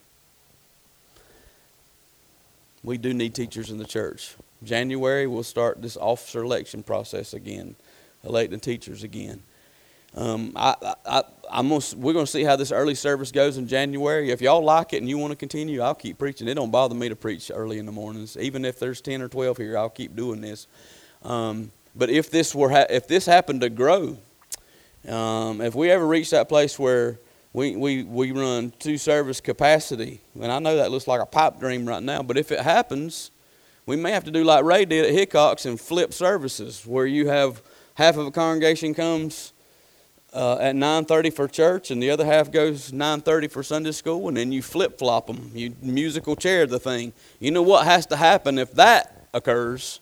[2.83, 4.35] We do need teachers in the church.
[4.61, 7.75] January, we'll start this officer election process again,
[8.25, 9.41] electing teachers again.
[10.15, 13.67] Um, I, I, I'm gonna, we're going to see how this early service goes in
[13.67, 14.31] January.
[14.31, 16.47] If y'all like it and you want to continue, I'll keep preaching.
[16.47, 19.27] It don't bother me to preach early in the mornings, even if there's ten or
[19.27, 19.77] twelve here.
[19.77, 20.67] I'll keep doing this.
[21.21, 24.17] Um, but if this were ha- if this happened to grow,
[25.07, 27.19] um, if we ever reach that place where
[27.51, 31.59] we, we, we run two service capacity, and I know that looks like a pipe
[31.59, 33.31] dream right now, but if it happens,
[33.85, 37.27] we may have to do like Ray did at Hickox and flip services, where you
[37.27, 37.61] have
[37.93, 39.53] half of a congregation comes
[40.35, 44.37] uh, at 9:30 for church, and the other half goes 9:30 for Sunday school, and
[44.37, 45.51] then you flip flop them.
[45.55, 47.13] You musical chair the thing.
[47.39, 49.99] You know what has to happen if that occurs?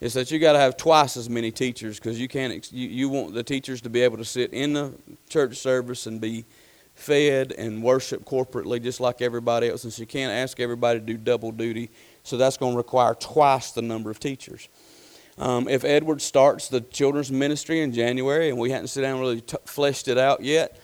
[0.00, 2.70] Is that you got to have twice as many teachers because you can't.
[2.72, 4.92] You, you want the teachers to be able to sit in the
[5.28, 6.44] church service and be
[6.94, 11.04] fed and worship corporately just like everybody else, and so you can't ask everybody to
[11.04, 11.90] do double duty.
[12.22, 14.68] So that's going to require twice the number of teachers.
[15.38, 19.20] Um, if Edward starts the children's ministry in January, and we hadn't sit down and
[19.20, 20.78] really t- fleshed it out yet,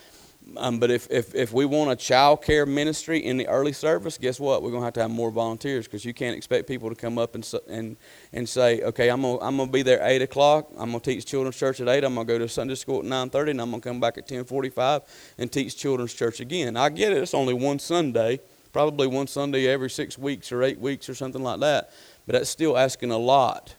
[0.57, 4.19] um, but if, if, if we want a child care ministry in the early service,
[4.19, 4.63] guess what?
[4.63, 7.19] We're going to have to have more volunteers because you can't expect people to come
[7.19, 7.97] up and, and,
[8.33, 10.69] and say, okay, I'm going to I'm gonna be there 8 o'clock.
[10.77, 12.05] I'm going to teach children's church at 8.
[12.05, 14.19] I'm going to go to Sunday school at 9.30, and I'm going to come back
[14.19, 15.03] at 10.45
[15.39, 16.77] and teach children's church again.
[16.77, 17.19] I get it.
[17.19, 18.41] It's only one Sunday,
[18.73, 21.91] probably one Sunday every six weeks or eight weeks or something like that.
[22.27, 23.75] But that's still asking a lot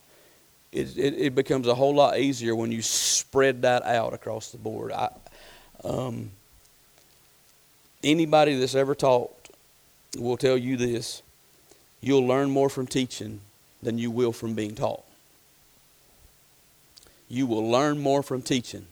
[0.71, 4.57] it, it, it, becomes a whole lot easier when you spread that out across the
[4.57, 4.91] board.
[4.91, 5.09] I,
[5.83, 6.31] um,
[8.03, 9.31] anybody that's ever taught
[10.17, 11.21] will tell you this
[12.01, 13.39] you'll learn more from teaching
[13.81, 15.03] than you will from being taught.
[17.29, 18.85] You will learn more from teaching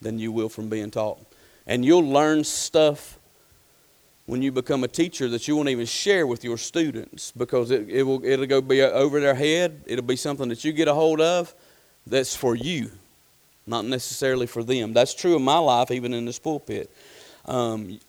[0.00, 1.18] than you will from being taught.
[1.66, 3.17] And you'll learn stuff
[4.28, 7.88] when you become a teacher that you won't even share with your students because it,
[7.88, 9.80] it will it'll go be over their head.
[9.86, 11.54] It'll be something that you get a hold of
[12.06, 12.90] that's for you,
[13.66, 14.92] not necessarily for them.
[14.92, 16.90] That's true of my life, even in this pulpit.
[17.46, 18.00] Um,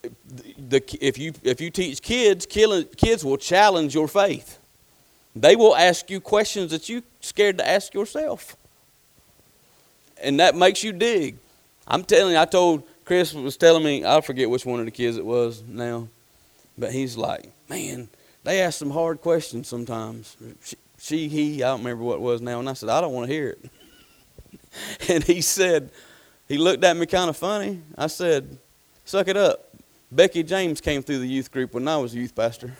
[0.57, 4.59] the, if you if you teach kids, kids will challenge your faith.
[5.37, 8.57] They will ask you questions that you scared to ask yourself,
[10.21, 11.37] and that makes you dig.
[11.87, 14.91] I'm telling you, I told Chris was telling me, I forget which one of the
[14.91, 16.07] kids it was now,
[16.77, 18.07] but he's like, man,
[18.43, 20.37] they ask some hard questions sometimes.
[20.63, 22.59] She, she, he, I don't remember what it was now.
[22.59, 23.71] And I said, I don't want to hear it.
[25.09, 25.89] and he said,
[26.47, 27.81] he looked at me kind of funny.
[27.97, 28.59] I said,
[29.05, 29.75] suck it up.
[30.11, 32.77] Becky James came through the youth group when I was a youth pastor.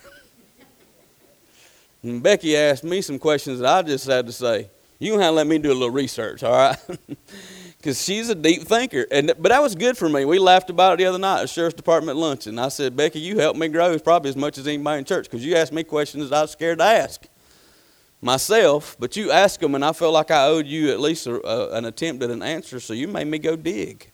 [2.03, 5.31] and Becky asked me some questions that I just had to say, you to have
[5.31, 6.77] to let me do a little research, all right?
[7.79, 9.05] because she's a deep thinker.
[9.09, 10.25] And but that was good for me.
[10.25, 12.59] We laughed about it the other night at the sheriff's department luncheon.
[12.59, 15.45] I said, Becky, you helped me grow probably as much as anybody in church because
[15.45, 17.25] you asked me questions I was scared to ask
[18.21, 18.97] myself.
[18.99, 21.77] But you asked them, and I felt like I owed you at least a, a,
[21.77, 22.79] an attempt at an answer.
[22.79, 24.09] So you made me go dig.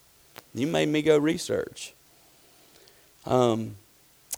[0.53, 1.93] You made me go research.
[3.25, 3.75] Um,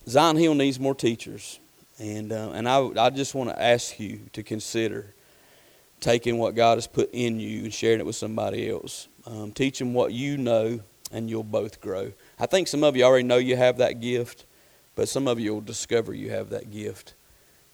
[0.07, 1.59] Zion Hill needs more teachers,
[1.99, 5.13] and uh, and I I just want to ask you to consider
[5.99, 9.07] taking what God has put in you and sharing it with somebody else.
[9.27, 10.79] Um, teach them what you know,
[11.11, 12.13] and you'll both grow.
[12.39, 14.45] I think some of you already know you have that gift,
[14.95, 17.13] but some of you will discover you have that gift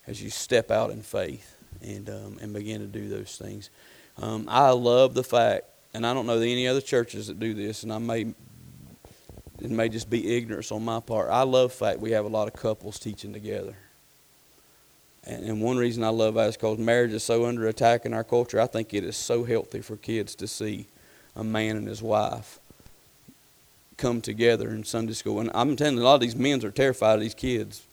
[0.08, 3.70] as you step out in faith and um, and begin to do those things.
[4.18, 7.84] Um, I love the fact, and I don't know any other churches that do this,
[7.84, 8.34] and I may
[9.62, 11.30] it may just be ignorance on my part.
[11.30, 13.76] I love the fact we have a lot of couples teaching together.
[15.26, 18.14] And, and one reason I love that is because marriage is so under attack in
[18.14, 18.60] our culture.
[18.60, 20.88] I think it is so healthy for kids to see
[21.36, 22.60] a man and his wife
[23.98, 25.40] come together in Sunday school.
[25.40, 27.84] And I'm telling you, a lot of these men are terrified of these kids.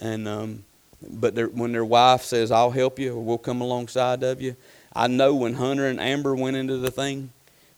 [0.00, 0.64] And um,
[1.02, 4.56] but when their wife says, "I'll help you," or "We'll come alongside of you,"
[4.94, 7.30] I know when Hunter and Amber went into the thing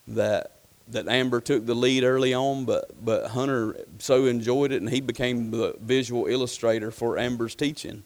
[0.07, 0.51] that
[0.89, 5.01] that Amber took the lead early on, but but Hunter so enjoyed it, and he
[5.01, 8.03] became the visual illustrator for Amber's teaching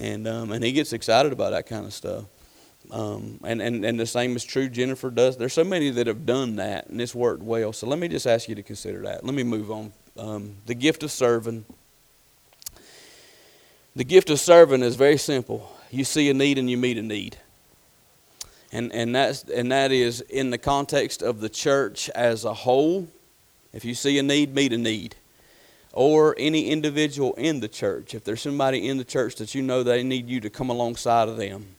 [0.00, 2.24] and um, and he gets excited about that kind of stuff.
[2.92, 5.36] Um, and, and, and the same is true, Jennifer does.
[5.36, 7.72] There's so many that have done that, and it's worked well.
[7.72, 9.24] So let me just ask you to consider that.
[9.24, 9.92] Let me move on.
[10.16, 11.64] Um, the gift of serving.
[13.94, 15.70] The gift of serving is very simple.
[15.90, 17.36] You see a need and you meet a need.
[18.72, 23.08] And, and, that's, and that is in the context of the church as a whole.
[23.72, 25.16] If you see a need, meet a need.
[25.92, 28.14] Or any individual in the church.
[28.14, 31.28] If there's somebody in the church that you know they need you to come alongside
[31.28, 31.76] of them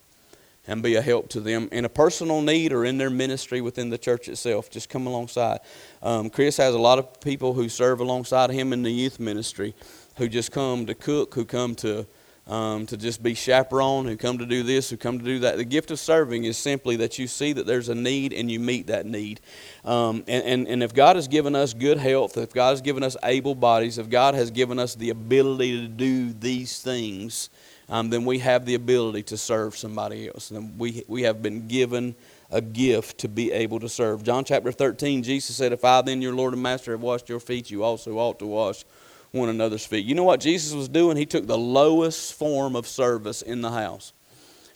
[0.66, 3.90] and be a help to them in a personal need or in their ministry within
[3.90, 4.70] the church itself.
[4.70, 5.60] Just come alongside.
[6.02, 9.74] Um, Chris has a lot of people who serve alongside him in the youth ministry
[10.16, 12.06] who just come to cook, who come to
[12.46, 15.56] um, to just be chaperone, who come to do this, who come to do that.
[15.56, 18.58] The gift of serving is simply that you see that there's a need and you
[18.58, 19.40] meet that need.
[19.84, 23.04] Um, and, and, and if God has given us good health, if God has given
[23.04, 27.48] us able bodies, if God has given us the ability to do these things,
[27.92, 30.50] um, then we have the ability to serve somebody else.
[30.50, 32.14] And we, we have been given
[32.50, 34.22] a gift to be able to serve.
[34.22, 37.38] John chapter 13, Jesus said, If I then, your Lord and Master, have washed your
[37.38, 38.86] feet, you also ought to wash
[39.30, 40.06] one another's feet.
[40.06, 41.18] You know what Jesus was doing?
[41.18, 44.14] He took the lowest form of service in the house.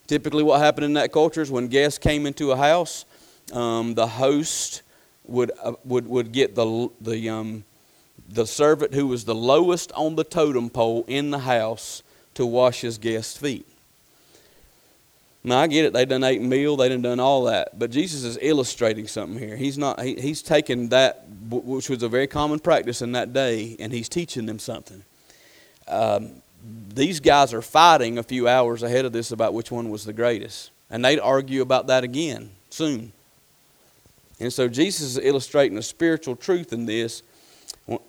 [0.06, 3.06] Typically, what happened in that culture is when guests came into a house,
[3.54, 4.82] um, the host
[5.24, 7.64] would, uh, would, would get the, the, um,
[8.28, 12.02] the servant who was the lowest on the totem pole in the house
[12.36, 13.66] to wash his guests' feet.
[15.46, 17.78] Now I get it; they done ate meal, they done done all that.
[17.78, 19.56] But Jesus is illustrating something here.
[19.56, 20.00] He's not.
[20.00, 24.08] He, he's taken that, which was a very common practice in that day, and he's
[24.08, 25.04] teaching them something.
[25.86, 26.42] Um,
[26.92, 30.12] these guys are fighting a few hours ahead of this about which one was the
[30.12, 33.12] greatest, and they'd argue about that again soon.
[34.40, 37.22] And so Jesus is illustrating a spiritual truth in this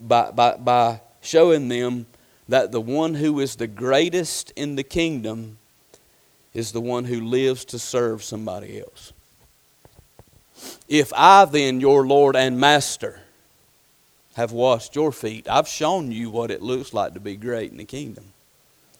[0.01, 2.07] by by by showing them
[2.49, 5.57] that the one who is the greatest in the kingdom
[6.53, 9.13] is the one who lives to serve somebody else.
[10.87, 13.19] If I, then, your Lord and Master,
[14.35, 17.77] have washed your feet, I've shown you what it looks like to be great in
[17.77, 18.25] the kingdom.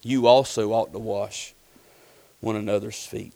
[0.01, 1.53] You also ought to wash
[2.41, 3.33] one another's feet.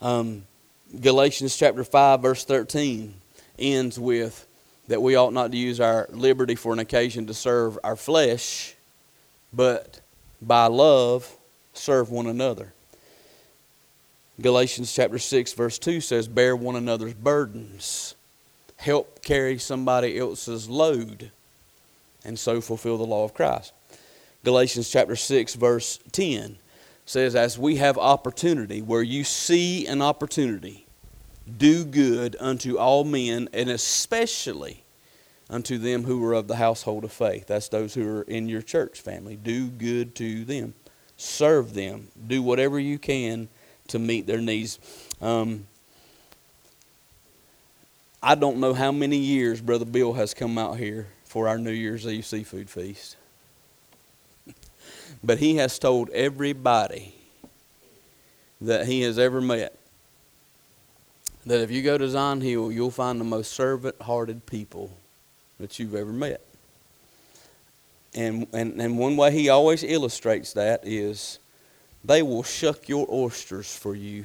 [0.00, 0.44] Um,
[1.00, 3.14] Galatians chapter 5, verse 13
[3.58, 4.46] ends with
[4.88, 8.74] that we ought not to use our liberty for an occasion to serve our flesh,
[9.52, 10.00] but
[10.42, 11.36] by love
[11.72, 12.72] serve one another.
[14.40, 18.14] Galatians chapter 6 verse 2 says bear one another's burdens.
[18.76, 21.30] Help carry somebody else's load
[22.24, 23.72] and so fulfill the law of Christ.
[24.42, 26.58] Galatians chapter 6 verse 10
[27.06, 30.83] says as we have opportunity where you see an opportunity
[31.58, 34.82] do good unto all men and especially
[35.50, 37.46] unto them who are of the household of faith.
[37.46, 39.36] That's those who are in your church family.
[39.36, 40.74] Do good to them
[41.16, 43.48] serve them, do whatever you can
[43.88, 44.78] to meet their needs.
[45.20, 45.66] Um,
[48.22, 51.70] I don't know how many years Brother Bill has come out here for our New
[51.70, 53.16] Year's Eve seafood feast.
[55.22, 57.14] But he has told everybody
[58.60, 59.74] that he has ever met
[61.46, 64.90] that if you go to Zion Hill, you'll find the most servant hearted people
[65.60, 66.40] that you've ever met.
[68.14, 71.38] And, and, and one way he always illustrates that is
[72.04, 74.24] they will shuck your oysters for you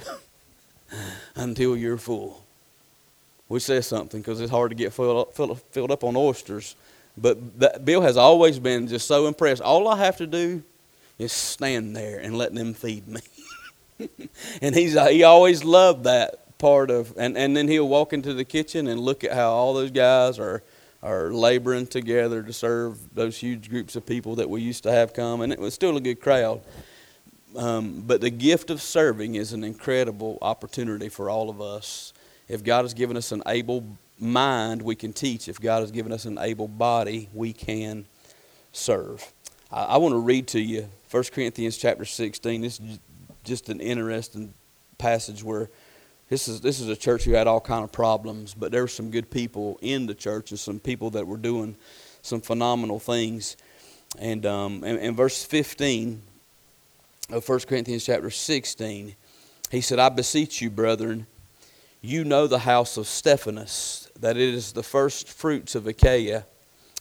[1.36, 2.44] until you're full.
[3.48, 6.76] We say something because it's hard to get filled up, filled, filled up on oysters.
[7.18, 9.62] But that, Bill has always been just so impressed.
[9.62, 10.64] All I have to do
[11.18, 13.22] is stand there and let them feed me.
[14.62, 18.46] and he's, he always loved that part of, and, and then he'll walk into the
[18.46, 20.62] kitchen and look at how all those guys are
[21.02, 25.14] are laboring together to serve those huge groups of people that we used to have
[25.14, 26.62] come, and it was still a good crowd.
[27.56, 32.14] Um, but the gift of serving is an incredible opportunity for all of us.
[32.48, 33.86] If God has given us an able
[34.20, 35.48] mind, we can teach.
[35.48, 38.06] If God has given us an able body, we can
[38.72, 39.34] serve.
[39.72, 42.62] I, I want to read to you 1 Corinthians chapter 16.
[42.62, 43.00] This is
[43.44, 44.54] just an interesting
[44.98, 45.70] passage where
[46.30, 48.88] this is this is a church who had all kind of problems, but there were
[48.88, 51.76] some good people in the church and some people that were doing
[52.22, 53.58] some phenomenal things.
[54.18, 56.22] And um, in verse 15
[57.30, 59.16] of 1 Corinthians chapter 16,
[59.72, 61.28] he said, I beseech you, brethren,
[62.02, 66.46] you know the house of Stephanas, that it is the first fruits of Achaia.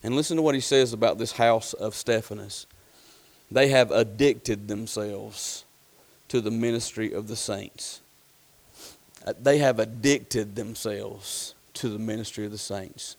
[0.03, 2.67] And listen to what he says about this house of Stephanas.
[3.51, 5.65] They have addicted themselves
[6.29, 8.01] to the ministry of the saints.
[9.41, 13.17] They have addicted themselves to the ministry of the saints.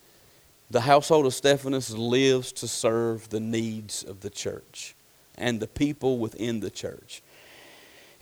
[0.71, 4.95] The household of Stephanas lives to serve the needs of the church.
[5.39, 7.21] and the people within the church.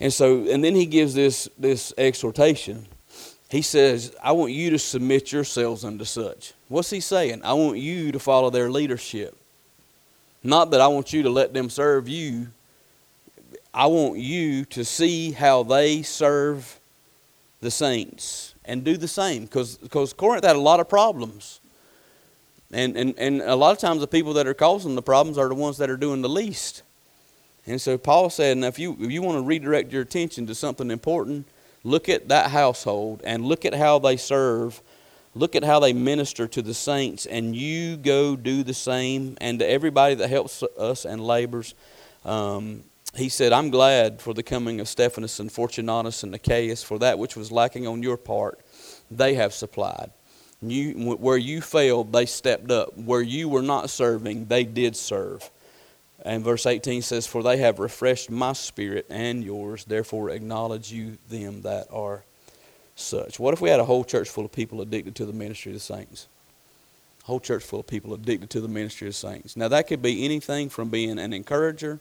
[0.00, 2.86] And so, and then he gives this, this exhortation.
[3.50, 6.52] He says, I want you to submit yourselves unto such.
[6.68, 7.42] What's he saying?
[7.44, 9.36] I want you to follow their leadership.
[10.42, 12.48] Not that I want you to let them serve you.
[13.74, 16.77] I want you to see how they serve
[17.60, 19.44] the saints and do the same.
[19.44, 21.60] Because cause Corinth had a lot of problems.
[22.70, 25.48] And, and, and a lot of times the people that are causing the problems are
[25.48, 26.82] the ones that are doing the least.
[27.66, 30.54] And so Paul said, now if you, if you want to redirect your attention to
[30.54, 31.46] something important,
[31.84, 34.82] look at that household and look at how they serve.
[35.34, 39.36] Look at how they minister to the saints, and you go do the same.
[39.40, 41.74] And to everybody that helps us and labors,
[42.24, 42.82] um,
[43.14, 47.18] he said, I'm glad for the coming of Stephanas and Fortunatus and Achaeus, for that
[47.18, 48.60] which was lacking on your part,
[49.10, 50.10] they have supplied.
[50.60, 52.96] You, where you failed, they stepped up.
[52.96, 55.48] Where you were not serving, they did serve.
[56.24, 61.16] And verse 18 says, For they have refreshed my spirit and yours, therefore acknowledge you
[61.28, 62.24] them that are
[62.96, 63.38] such.
[63.38, 65.76] What if we had a whole church full of people addicted to the ministry of
[65.76, 66.26] the saints?
[67.22, 69.56] A whole church full of people addicted to the ministry of the saints.
[69.56, 72.00] Now, that could be anything from being an encourager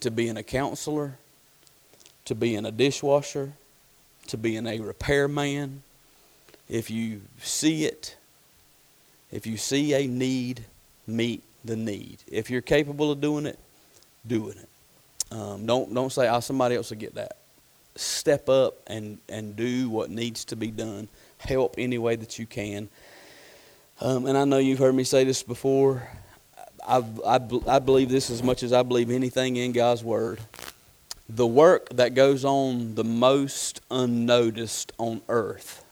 [0.00, 1.18] to being a counselor
[2.24, 3.52] to being a dishwasher
[4.26, 5.82] to being a repairman
[6.68, 8.16] if you see it,
[9.30, 10.64] if you see a need,
[11.06, 12.18] meet the need.
[12.26, 13.58] If you're capable of doing it,
[14.26, 14.68] doing it.
[15.34, 17.36] Um, don't don't say, "Oh, somebody else will get that."
[17.94, 21.08] Step up and and do what needs to be done.
[21.38, 22.88] Help any way that you can.
[24.00, 26.08] Um, and I know you've heard me say this before.
[26.86, 30.38] I, I, believe this as much as I believe anything in God's Word.
[31.28, 35.84] The work that goes on the most unnoticed on earth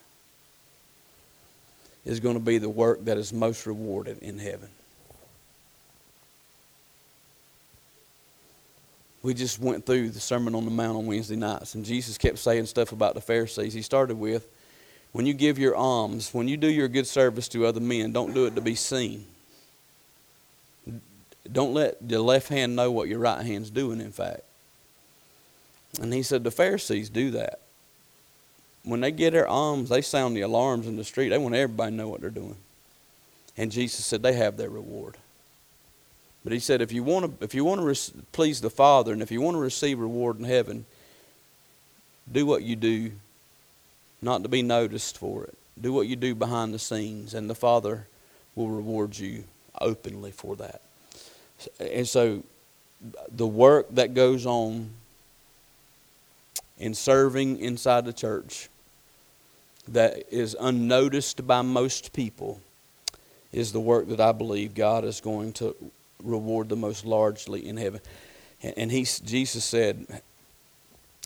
[2.05, 4.69] is going to be the work that is most rewarded in heaven.
[9.21, 12.37] We just went through the Sermon on the Mount on Wednesday nights, and Jesus kept
[12.37, 13.73] saying stuff about the Pharisees.
[13.73, 14.47] He started with,
[15.11, 18.33] when you give your alms, when you do your good service to other men, don't
[18.33, 19.25] do it to be seen.
[21.51, 24.41] Don't let the left hand know what your right hand's doing, in fact.
[26.01, 27.59] And he said the Pharisees do that
[28.85, 31.29] when they get their alms, they sound the alarms in the street.
[31.29, 32.55] They want everybody to know what they're doing.
[33.57, 35.17] And Jesus said they have their reward.
[36.43, 39.21] But he said if you want to, if you want to please the Father, and
[39.21, 40.85] if you want to receive reward in heaven,
[42.31, 43.11] do what you do,
[44.21, 45.57] not to be noticed for it.
[45.81, 48.07] Do what you do behind the scenes, and the Father
[48.53, 49.45] will reward you
[49.81, 50.81] openly for that.
[51.79, 52.43] And so,
[53.31, 54.89] the work that goes on
[56.77, 58.69] in serving inside the church
[59.87, 62.59] that is unnoticed by most people
[63.51, 65.75] is the work that I believe God is going to
[66.23, 68.01] reward the most largely in heaven.
[68.61, 70.21] And he, Jesus said,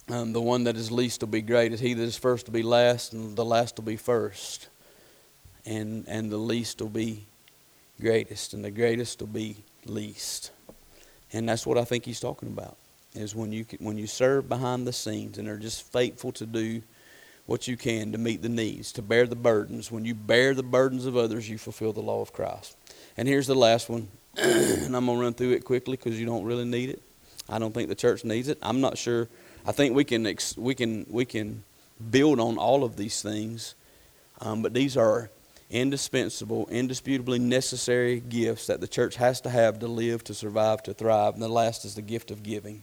[0.10, 1.84] um, the one that is least will be great greatest.
[1.84, 4.68] He that is first will be last, and the last will be first.
[5.66, 7.26] And, and the least will be
[8.02, 9.58] greatest, and the greatest will be
[9.90, 10.52] least.
[11.34, 12.78] And that's what I think he's talking about,
[13.14, 16.82] is when you, when you serve behind the scenes and are just faithful to do
[17.46, 19.92] what you can to meet the needs, to bear the burdens.
[19.92, 22.78] When you bear the burdens of others, you fulfill the law of Christ.
[23.18, 26.28] And here's the last one, and I'm going to run through it quickly because you
[26.28, 27.02] don't really need it.
[27.50, 28.60] I don't think the church needs it.
[28.62, 29.28] I'm not sure.
[29.66, 31.64] I think we can we can we can
[32.12, 33.74] build on all of these things,
[34.42, 35.30] um, but these are
[35.70, 40.94] indispensable, indisputably necessary gifts that the church has to have to live, to survive, to
[40.94, 41.34] thrive.
[41.34, 42.82] And the last is the gift of giving.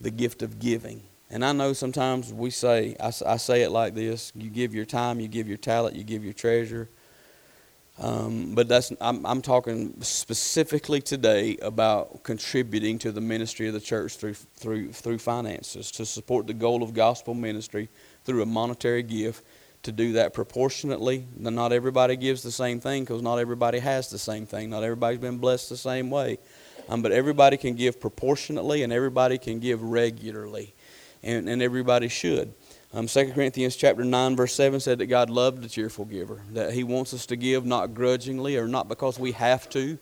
[0.00, 1.02] The gift of giving.
[1.30, 4.84] And I know sometimes we say, I, I say it like this you give your
[4.84, 6.88] time, you give your talent, you give your treasure.
[7.98, 13.80] Um, but that's I'm, I'm talking specifically today about contributing to the ministry of the
[13.80, 17.88] church through through through finances to support the goal of gospel ministry
[18.24, 19.44] through a monetary gift
[19.82, 21.26] to do that proportionately.
[21.36, 24.70] Not everybody gives the same thing because not everybody has the same thing.
[24.70, 26.38] Not everybody's been blessed the same way,
[26.88, 30.74] um, but everybody can give proportionately and everybody can give regularly
[31.22, 32.54] and, and everybody should.
[32.94, 36.74] Um, 2 Corinthians chapter 9, verse 7 said that God loved a cheerful giver, that
[36.74, 39.98] He wants us to give not grudgingly or not because we have to,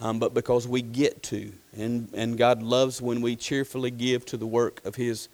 [0.00, 1.52] um, but because we get to.
[1.76, 5.28] And, and God loves when we cheerfully give to the work of His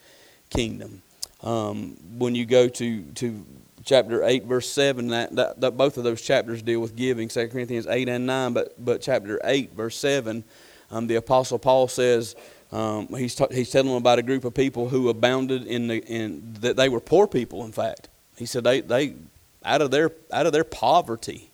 [0.49, 1.03] kingdom.
[1.43, 3.45] Um, when you go to, to
[3.85, 7.47] chapter 8, verse 7, that, that, that, both of those chapters deal with giving, 2
[7.47, 10.43] Corinthians 8 and 9, but, but chapter 8, verse 7,
[10.91, 12.35] um, the Apostle Paul says,
[12.71, 16.03] um, he's, ta- he's telling them about a group of people who abounded in the
[16.03, 17.63] in that they were poor people.
[17.63, 19.15] In fact, he said they, they
[19.63, 21.51] out of their out of their poverty,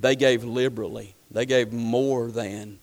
[0.00, 1.14] they gave liberally.
[1.30, 2.78] They gave more than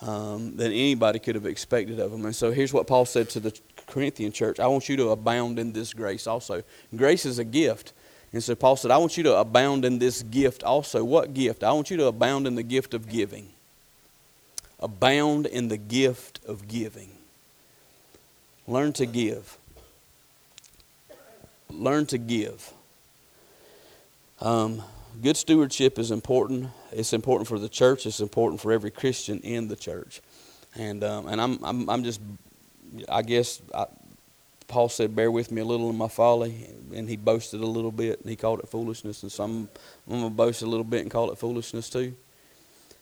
[0.00, 2.24] um, than anybody could have expected of them.
[2.24, 3.56] And so here's what Paul said to the
[3.86, 6.62] Corinthian church I want you to abound in this grace also.
[6.96, 7.92] Grace is a gift.
[8.32, 11.04] And so Paul said, I want you to abound in this gift also.
[11.04, 11.62] What gift?
[11.62, 13.48] I want you to abound in the gift of giving.
[14.80, 17.10] Abound in the gift of giving.
[18.66, 19.58] Learn to give.
[21.68, 22.72] Learn to give.
[24.40, 24.82] Um,
[25.22, 26.70] good stewardship is important.
[26.90, 28.06] It's important for the church.
[28.06, 30.20] It's important for every Christian in the church.
[30.74, 32.20] And um, and I'm, I'm I'm just
[33.08, 33.86] I guess I,
[34.72, 37.92] Paul said, "Bear with me a little in my folly," and he boasted a little
[37.92, 39.22] bit, and he called it foolishness.
[39.22, 39.68] And so I'm,
[40.08, 42.14] I'm gonna boast a little bit and call it foolishness too.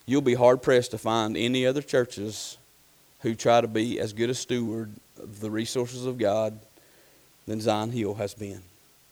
[0.04, 2.58] You'll be hard pressed to find any other churches
[3.20, 6.58] who try to be as good a steward of the resources of God
[7.46, 8.62] than Zion Hill has been.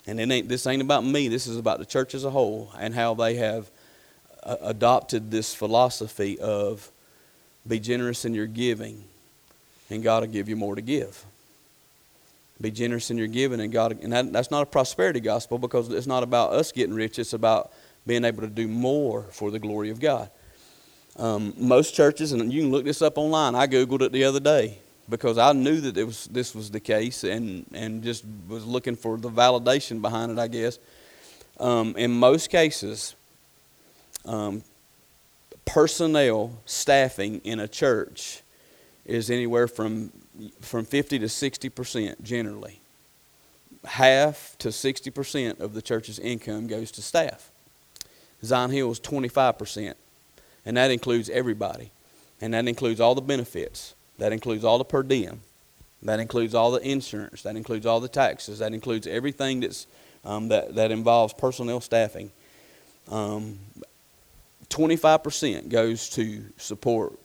[0.09, 1.29] And it ain't, this ain't about me.
[1.29, 3.71] This is about the church as a whole and how they have
[4.43, 6.91] uh, adopted this philosophy of
[7.69, 9.05] be generous in your giving,
[9.91, 11.25] and God will give you more to give.
[12.61, 15.91] Be generous in your giving, and God, and that, that's not a prosperity gospel because
[15.91, 17.19] it's not about us getting rich.
[17.19, 17.73] It's about
[18.07, 20.29] being able to do more for the glory of God.
[21.17, 23.55] Um, most churches, and you can look this up online.
[23.55, 24.79] I googled it the other day
[25.09, 28.97] because I knew that it was this was the case, and and just was looking
[28.97, 30.39] for the validation behind it.
[30.39, 30.79] I guess.
[31.61, 33.15] Um, in most cases,
[34.25, 34.63] um,
[35.65, 38.43] personnel staffing in a church
[39.05, 40.13] is anywhere from
[40.61, 42.81] from 50 to 60 percent generally.
[43.85, 47.51] Half to 60 percent of the church's income goes to staff.
[48.45, 49.97] Zion Hill is 25 percent,
[50.65, 51.91] and that includes everybody,
[52.41, 53.95] and that includes all the benefits.
[54.19, 55.41] That includes all the per diem.
[56.03, 57.43] That includes all the insurance.
[57.43, 58.61] That includes all the taxes.
[58.61, 59.87] That includes everything that's
[60.25, 62.31] um, that that involves personnel staffing.
[63.11, 63.59] Um,
[64.69, 67.19] 25% goes to support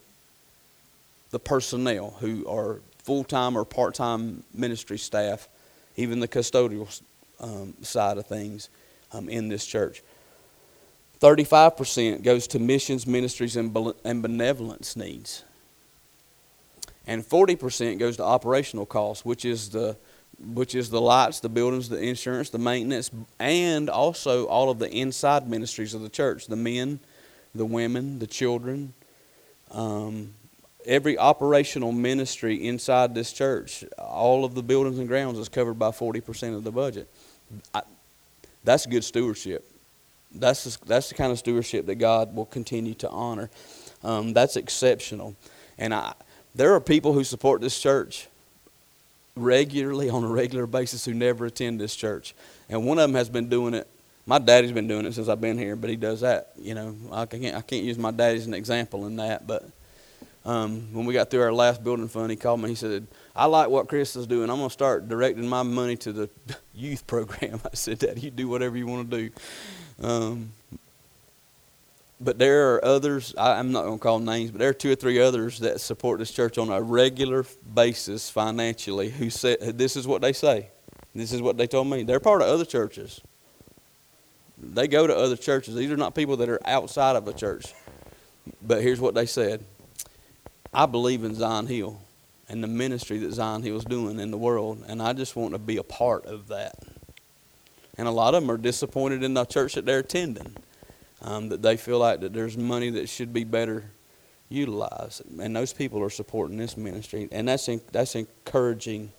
[1.31, 5.47] the personnel who are full time or part time ministry staff,
[5.95, 7.01] even the custodial
[7.39, 8.69] um, side of things
[9.11, 10.01] um, in this church.
[11.21, 15.43] 35% goes to missions, ministries, and, and benevolence needs.
[17.07, 19.95] And 40% goes to operational costs, which is the
[20.39, 24.89] which is the lights, the buildings, the insurance, the maintenance, and also all of the
[24.89, 26.99] inside ministries of the church the men,
[27.53, 28.93] the women, the children,
[29.71, 30.33] um,
[30.85, 35.89] every operational ministry inside this church, all of the buildings and grounds is covered by
[35.89, 37.07] 40% of the budget.
[37.73, 37.81] I,
[38.63, 39.67] that's good stewardship.
[40.33, 43.49] That's the, that's the kind of stewardship that God will continue to honor.
[44.03, 45.35] Um, that's exceptional.
[45.77, 46.13] And I,
[46.55, 48.27] there are people who support this church
[49.35, 52.35] regularly on a regular basis who never attend this church.
[52.69, 53.87] And one of them has been doing it.
[54.25, 56.51] My daddy's been doing it since I've been here, but he does that.
[56.57, 59.67] You know, I can't, I can't use my daddy as an example in that, but
[60.45, 62.69] um, when we got through our last building fund, he called me.
[62.69, 64.49] He said, "I like what Chris is doing.
[64.49, 66.29] I'm going to start directing my money to the
[66.73, 70.51] youth program." I said, "Dad, you do whatever you want to do." Um,
[72.19, 73.33] but there are others.
[73.37, 75.79] I, I'm not going to call names, but there are two or three others that
[75.79, 79.09] support this church on a regular basis financially.
[79.09, 80.69] Who said this is what they say?
[81.15, 82.03] This is what they told me.
[82.03, 83.21] They're part of other churches.
[84.57, 85.75] They go to other churches.
[85.75, 87.73] These are not people that are outside of a church.
[88.61, 89.63] But here's what they said
[90.73, 92.01] I believe in Zion Hill
[92.49, 95.53] and the ministry that Zion Hill is doing in the world, and I just want
[95.53, 96.75] to be a part of that.
[97.97, 100.55] And a lot of them are disappointed in the church that they're attending,
[101.21, 103.91] um, that they feel like that there's money that should be better
[104.49, 109.11] utilized, and those people are supporting this ministry, and that's that's encouraging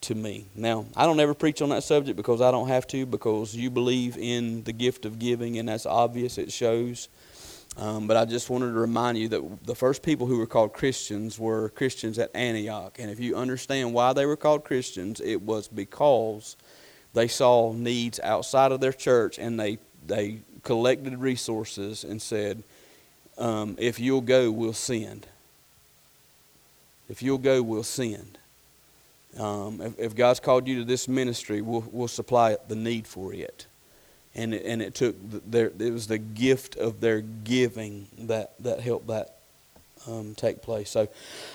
[0.00, 0.46] to me.
[0.54, 3.70] Now, I don't ever preach on that subject because I don't have to, because you
[3.70, 6.38] believe in the gift of giving, and that's obvious.
[6.38, 7.08] It shows.
[7.76, 10.72] Um, but I just wanted to remind you that the first people who were called
[10.72, 12.98] Christians were Christians at Antioch.
[13.00, 16.56] And if you understand why they were called Christians, it was because
[17.14, 22.62] they saw needs outside of their church and they, they collected resources and said,
[23.38, 25.26] um, If you'll go, we'll send.
[27.08, 28.38] If you'll go, we'll send.
[29.36, 33.34] Um, if, if God's called you to this ministry, we'll, we'll supply the need for
[33.34, 33.66] it
[34.34, 35.16] and it, and it took
[35.50, 39.36] their it was the gift of their giving that that helped that
[40.06, 40.90] um, take place.
[40.90, 41.08] So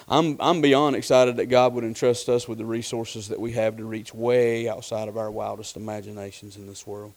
[0.08, 3.78] I'm I'm beyond excited that God would entrust us with the resources that we have
[3.78, 7.14] to reach way outside of our wildest imaginations in this world.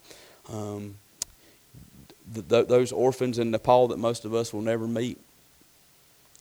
[0.53, 0.97] Um,
[2.35, 5.19] th- th- those orphans in Nepal that most of us will never meet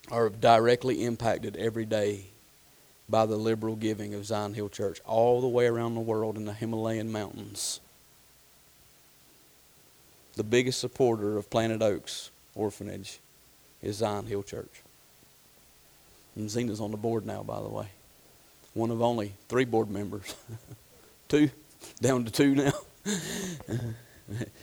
[0.10, 2.26] are directly impacted every day
[3.08, 6.46] by the liberal giving of Zion Hill Church all the way around the world in
[6.46, 7.80] the Himalayan mountains
[10.36, 13.20] the biggest supporter of Planet Oaks Orphanage
[13.82, 14.82] is Zion Hill Church.
[16.36, 17.88] And Zena's on the board now, by the way.
[18.74, 20.34] One of only three board members.
[21.28, 21.50] two,
[22.02, 22.72] down to two now.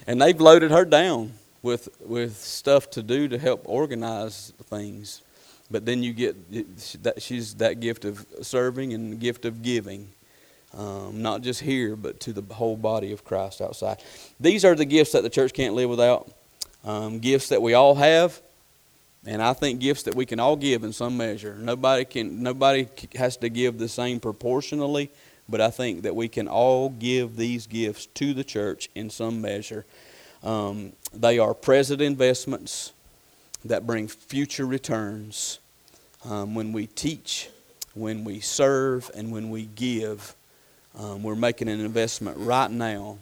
[0.06, 5.22] and they've loaded her down with with stuff to do to help organize things.
[5.70, 10.08] But then you get that she's that gift of serving and the gift of giving,
[10.76, 14.02] um, not just here, but to the whole body of Christ outside.
[14.38, 16.30] These are the gifts that the church can't live without.
[16.84, 18.40] Um, gifts that we all have,
[19.26, 21.56] and I think gifts that we can all give in some measure.
[21.58, 22.42] Nobody can.
[22.42, 25.10] Nobody has to give the same proportionally,
[25.48, 29.40] but I think that we can all give these gifts to the church in some
[29.40, 29.84] measure.
[30.42, 32.92] Um, they are present investments
[33.64, 35.58] that bring future returns.
[36.24, 37.48] Um, when we teach,
[37.94, 40.34] when we serve, and when we give,
[40.98, 43.18] um, we're making an investment right now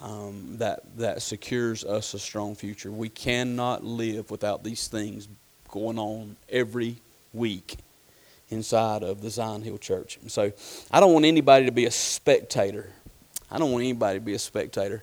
[0.00, 2.90] um, that, that secures us a strong future.
[2.90, 5.28] We cannot live without these things
[5.68, 6.96] going on every
[7.32, 7.76] week
[8.48, 10.18] inside of the Zion Hill Church.
[10.28, 10.52] So
[10.90, 12.90] I don't want anybody to be a spectator.
[13.50, 15.02] I don't want anybody to be a spectator.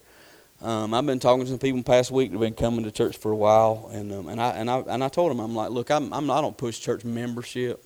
[0.62, 3.32] Um, I've been talking to some people past week who've been coming to church for
[3.32, 5.89] a while, and um, and I and I and I told them I'm like, look,
[5.89, 7.82] I'm, I'm I don't push church membership,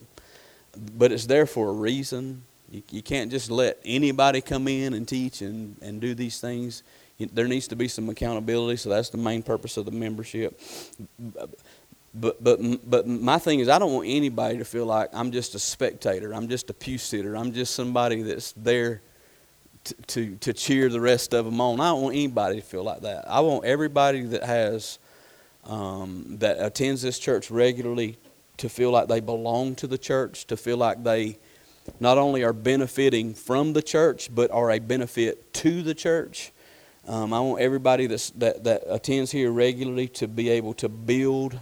[0.98, 2.42] but it's there for a reason.
[2.74, 6.82] You, you can't just let anybody come in and teach and, and do these things.
[7.20, 10.60] There needs to be some accountability, so that's the main purpose of the membership.
[12.16, 12.60] But but
[12.90, 16.34] but my thing is, I don't want anybody to feel like I'm just a spectator.
[16.34, 17.38] I'm just a pew sitter.
[17.38, 19.02] I'm just somebody that's there
[19.84, 21.80] to, to, to cheer the rest of them on.
[21.80, 23.30] I don't want anybody to feel like that.
[23.30, 24.98] I want everybody that has
[25.66, 28.18] um, that attends this church regularly
[28.58, 31.38] to feel like they belong to the church, to feel like they
[32.00, 36.52] not only are benefiting from the church, but are a benefit to the church.
[37.08, 41.60] Um, I want everybody that's, that, that attends here regularly to be able to build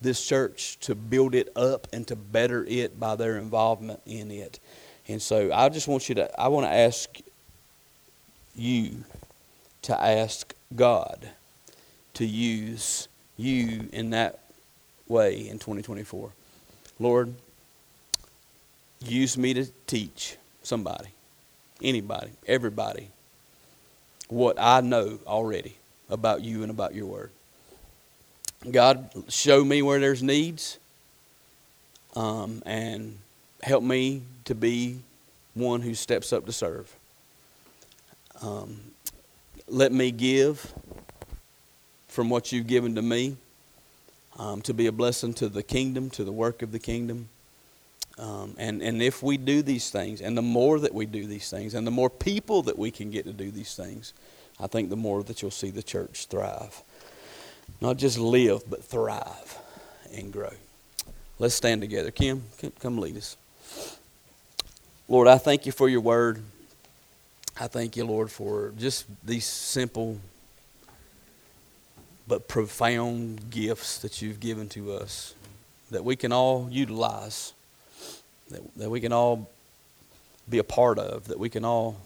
[0.00, 4.60] this church, to build it up, and to better it by their involvement in it.
[5.08, 7.18] And so I just want you to, I want to ask
[8.54, 9.04] you
[9.82, 11.28] to ask God
[12.14, 14.40] to use you in that
[15.08, 16.30] way in 2024.
[17.00, 17.34] Lord,
[19.00, 21.08] use me to teach somebody,
[21.82, 23.08] anybody, everybody,
[24.28, 25.76] what I know already
[26.08, 27.30] about you and about your word.
[28.70, 30.78] God, show me where there's needs
[32.16, 33.18] um, and
[33.62, 35.00] help me to be
[35.54, 36.94] one who steps up to serve.
[38.42, 38.80] Um,
[39.68, 40.72] let me give
[42.08, 43.36] from what you've given to me
[44.38, 47.28] um, to be a blessing to the kingdom, to the work of the kingdom.
[48.18, 51.50] Um, and, and if we do these things, and the more that we do these
[51.50, 54.12] things, and the more people that we can get to do these things,
[54.60, 56.82] I think the more that you'll see the church thrive.
[57.80, 59.58] Not just live, but thrive
[60.14, 60.52] and grow.
[61.38, 62.12] Let's stand together.
[62.12, 62.44] Kim,
[62.78, 63.36] come lead us.
[65.08, 66.42] Lord, I thank you for your word.
[67.60, 70.18] I thank you, Lord, for just these simple
[72.26, 75.34] but profound gifts that you've given to us
[75.90, 77.52] that we can all utilize,
[78.50, 79.50] that, that we can all
[80.48, 81.96] be a part of, that we can all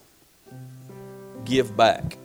[1.45, 2.17] give back.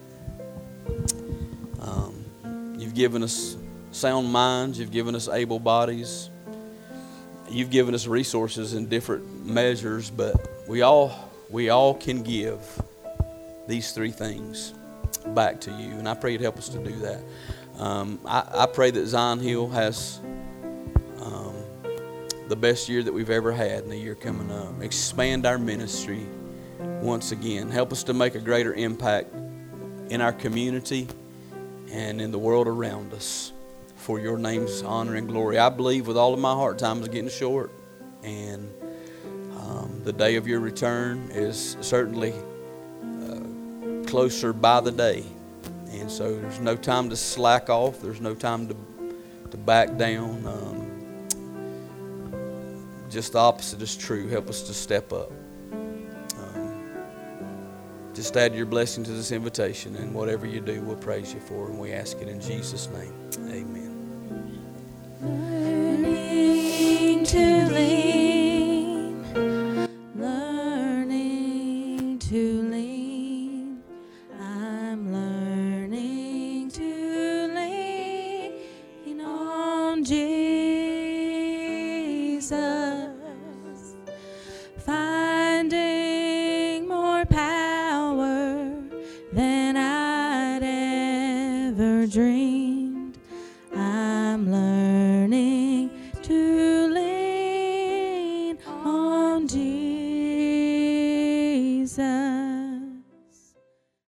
[1.79, 3.57] Um, you've given us
[3.91, 6.29] sound minds, you've given us able bodies,
[7.49, 10.35] you've given us resources in different measures, but
[10.67, 12.59] we all we all can give
[13.67, 14.73] these three things
[15.27, 15.91] back to you.
[15.91, 17.21] And I pray you'd help us to do that.
[17.79, 20.19] Um, I, I, pray that Zion Hill has
[22.53, 24.79] the best year that we've ever had in the year coming up.
[24.83, 26.23] Expand our ministry
[27.01, 27.71] once again.
[27.71, 29.33] Help us to make a greater impact
[30.09, 31.07] in our community
[31.91, 33.51] and in the world around us
[33.95, 35.57] for your name's honor and glory.
[35.57, 37.71] I believe with all of my heart, time is getting short,
[38.21, 38.71] and
[39.57, 42.35] um, the day of your return is certainly
[44.05, 45.23] closer by the day.
[45.89, 48.75] And so there's no time to slack off, there's no time to,
[49.49, 50.45] to back down.
[50.45, 50.82] Um,
[53.13, 54.27] just the opposite is true.
[54.27, 55.31] Help us to step up.
[55.71, 56.83] Um,
[58.13, 61.69] just add your blessing to this invitation, and whatever you do, we'll praise you for,
[61.69, 63.13] and we ask it in Jesus' name.
[63.49, 63.83] Amen.